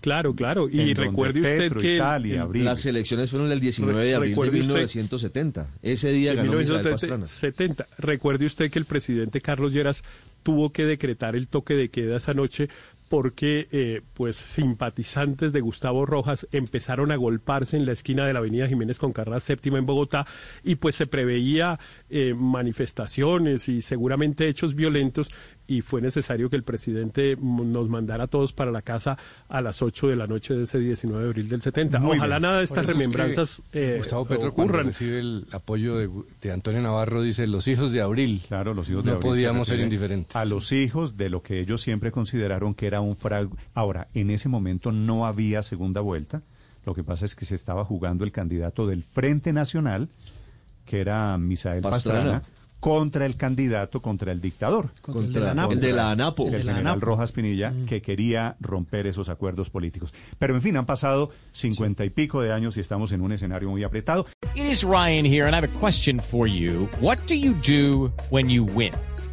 Claro, 0.01 0.33
claro. 0.36 0.69
Y 0.69 0.93
recuerde 0.93 1.39
usted 1.41 1.57
Petro, 1.57 1.81
que 1.81 1.89
el- 1.89 1.95
Italia, 1.95 2.36
el- 2.36 2.41
Abril. 2.41 2.65
Las 2.65 2.86
elecciones 2.86 3.29
fueron 3.31 3.51
el 3.51 3.60
19 3.60 4.05
de 4.05 4.15
abril 4.15 4.29
de 4.31 4.36
Recuerde 4.36 4.60
usted- 4.60 4.67
1970. 4.73 5.71
Ese 5.81 6.12
día 6.12 6.33
ganó 6.33 6.53
Misael 6.53 6.88
Pastrana. 6.89 7.25
1970. 7.25 7.88
Recuerde 7.97 8.45
usted 8.45 8.69
que 8.71 8.79
el 8.79 8.86
presidente 8.86 9.41
Carlos 9.41 9.73
Lleras 9.73 10.03
tuvo 10.43 10.71
que 10.71 10.86
decretar 10.86 11.36
el 11.36 11.47
toque 11.47 11.73
de 11.73 11.89
queda 11.89 12.17
esa 12.17 12.33
noche 12.33 12.69
porque 13.10 13.69
eh, 13.71 14.01
pues 14.13 14.36
simpatizantes 14.36 15.53
de 15.53 15.62
Gustavo 15.62 16.05
Rojas 16.05 16.45
empezaron 16.51 17.12
a 17.12 17.15
golparse 17.15 17.77
en 17.77 17.86
la 17.86 17.93
esquina 17.93 18.25
de 18.25 18.33
la 18.33 18.39
avenida 18.39 18.67
Jiménez 18.67 18.99
con 18.99 19.13
Carras 19.13 19.43
séptima 19.43 19.77
en 19.79 19.86
Bogotá 19.86 20.27
y 20.63 20.75
pues 20.75 20.95
se 20.95 21.07
preveía 21.07 21.79
eh, 22.10 22.33
manifestaciones 22.36 23.69
y 23.69 23.81
seguramente 23.81 24.47
hechos 24.47 24.75
violentos 24.75 25.31
y 25.67 25.82
fue 25.82 26.01
necesario 26.01 26.49
que 26.49 26.56
el 26.56 26.63
presidente 26.63 27.38
nos 27.38 27.89
mandara 27.89 28.25
a 28.25 28.27
todos 28.27 28.53
para 28.53 28.71
la 28.71 28.82
casa 28.82 29.17
a 29.49 29.62
las 29.62 29.82
8 29.82 30.08
de 30.08 30.15
la 30.15 30.27
noche 30.27 30.53
de 30.53 30.63
ese 30.63 30.80
19 30.80 31.23
de 31.23 31.30
abril 31.30 31.49
del 31.49 31.62
70. 31.62 31.99
Muy 31.99 32.17
Ojalá 32.17 32.36
bien. 32.36 32.41
nada 32.43 32.58
de 32.60 32.63
estas 32.63 32.84
eso 32.84 32.91
es 32.91 32.97
que 32.97 33.03
remembranzas 33.03 33.62
eh, 33.73 33.95
Gustavo 33.97 34.25
Petro 34.25 34.49
ocurran. 34.49 34.88
recibe 34.88 35.19
el 35.19 35.45
apoyo 35.51 35.97
de, 35.97 36.10
de 36.41 36.51
Antonio 36.51 36.82
Navarro 36.82 37.21
dice 37.21 37.45
los 37.47 37.67
hijos 37.67 37.91
de 37.91 38.01
abril. 38.01 38.41
Claro, 38.47 38.73
los 38.73 38.89
hijos 38.89 39.03
de 39.03 39.12
no 39.12 39.17
Abril 39.17 39.30
se 39.30 39.36
podíamos 39.36 39.67
ser 39.67 39.80
indiferentes. 39.80 40.36
A 40.36 40.45
los 40.45 40.71
hijos 40.71 41.17
de 41.17 41.30
lo 41.30 41.41
que 41.41 41.60
ellos 41.60 41.82
siempre 41.82 42.12
consideraron 42.12 42.73
que 42.73 42.88
era 42.88 43.01
un 43.01 43.15
fraude. 43.15 43.56
Ahora, 43.73 44.08
en 44.13 44.30
ese 44.32 44.49
momento 44.49 44.91
no 44.91 45.25
había 45.25 45.62
segunda 45.62 46.01
vuelta. 46.01 46.41
Lo 46.86 46.93
que 46.93 47.03
pasa 47.03 47.25
es 47.25 47.36
que 47.36 47.43
se 47.45 47.56
estaba 47.56 47.84
jugando 47.84 48.23
el 48.23 48.32
candidato 48.32 48.88
del 48.88 49.03
Frente 49.03 49.51
Nacional, 49.51 50.08
que 50.86 51.01
era 51.01 51.38
Misael 51.38 51.82
Pastrana. 51.82 52.39
Pastrana, 52.39 52.57
contra 52.79 53.25
el 53.25 53.37
candidato, 53.37 54.01
contra 54.01 54.31
el 54.31 54.41
dictador. 54.41 54.89
Contra 55.01 55.25
el 55.25 55.33
de 55.33 55.39
la 55.39 55.51
ANAPO. 55.51 55.71
el 55.73 55.81
de 55.81 55.93
la 55.93 56.11
ANAPO. 56.11 56.47
El, 56.47 56.53
El 56.53 56.59
de 56.59 56.63
la 56.65 56.71
general 56.73 56.91
ANAPO. 56.93 57.05
Rojas 57.05 57.31
Pinilla, 57.31 57.73
que 57.87 58.01
quería 58.01 58.55
romper 58.59 59.07
esos 59.07 59.29
acuerdos 59.29 59.69
políticos. 59.69 60.13
Pero 60.37 60.55
en 60.55 60.61
fin, 60.61 60.77
han 60.77 60.85
pasado 60.85 61.29
cincuenta 61.51 62.05
y 62.05 62.09
pico 62.09 62.41
de 62.41 62.51
años 62.53 62.77
y 62.77 62.81
estamos 62.81 63.11
en 63.11 63.21
un 63.21 63.31
escenario 63.31 63.69
muy 63.69 63.83
apretado. 63.83 64.25
It 64.55 64.65
is 64.65 64.83
Ryan 64.83 65.25
here, 65.25 65.45
and 65.47 65.53
I 65.53 65.57
have 65.57 65.67
a 65.67 65.79
question 65.79 66.19
for 66.19 66.47
you. 66.47 66.87
What 67.01 67.17
do 67.27 67.35
you 67.35 67.53
do 67.53 68.11
when 68.29 68.49
you 68.49 68.63
win? 68.65 68.93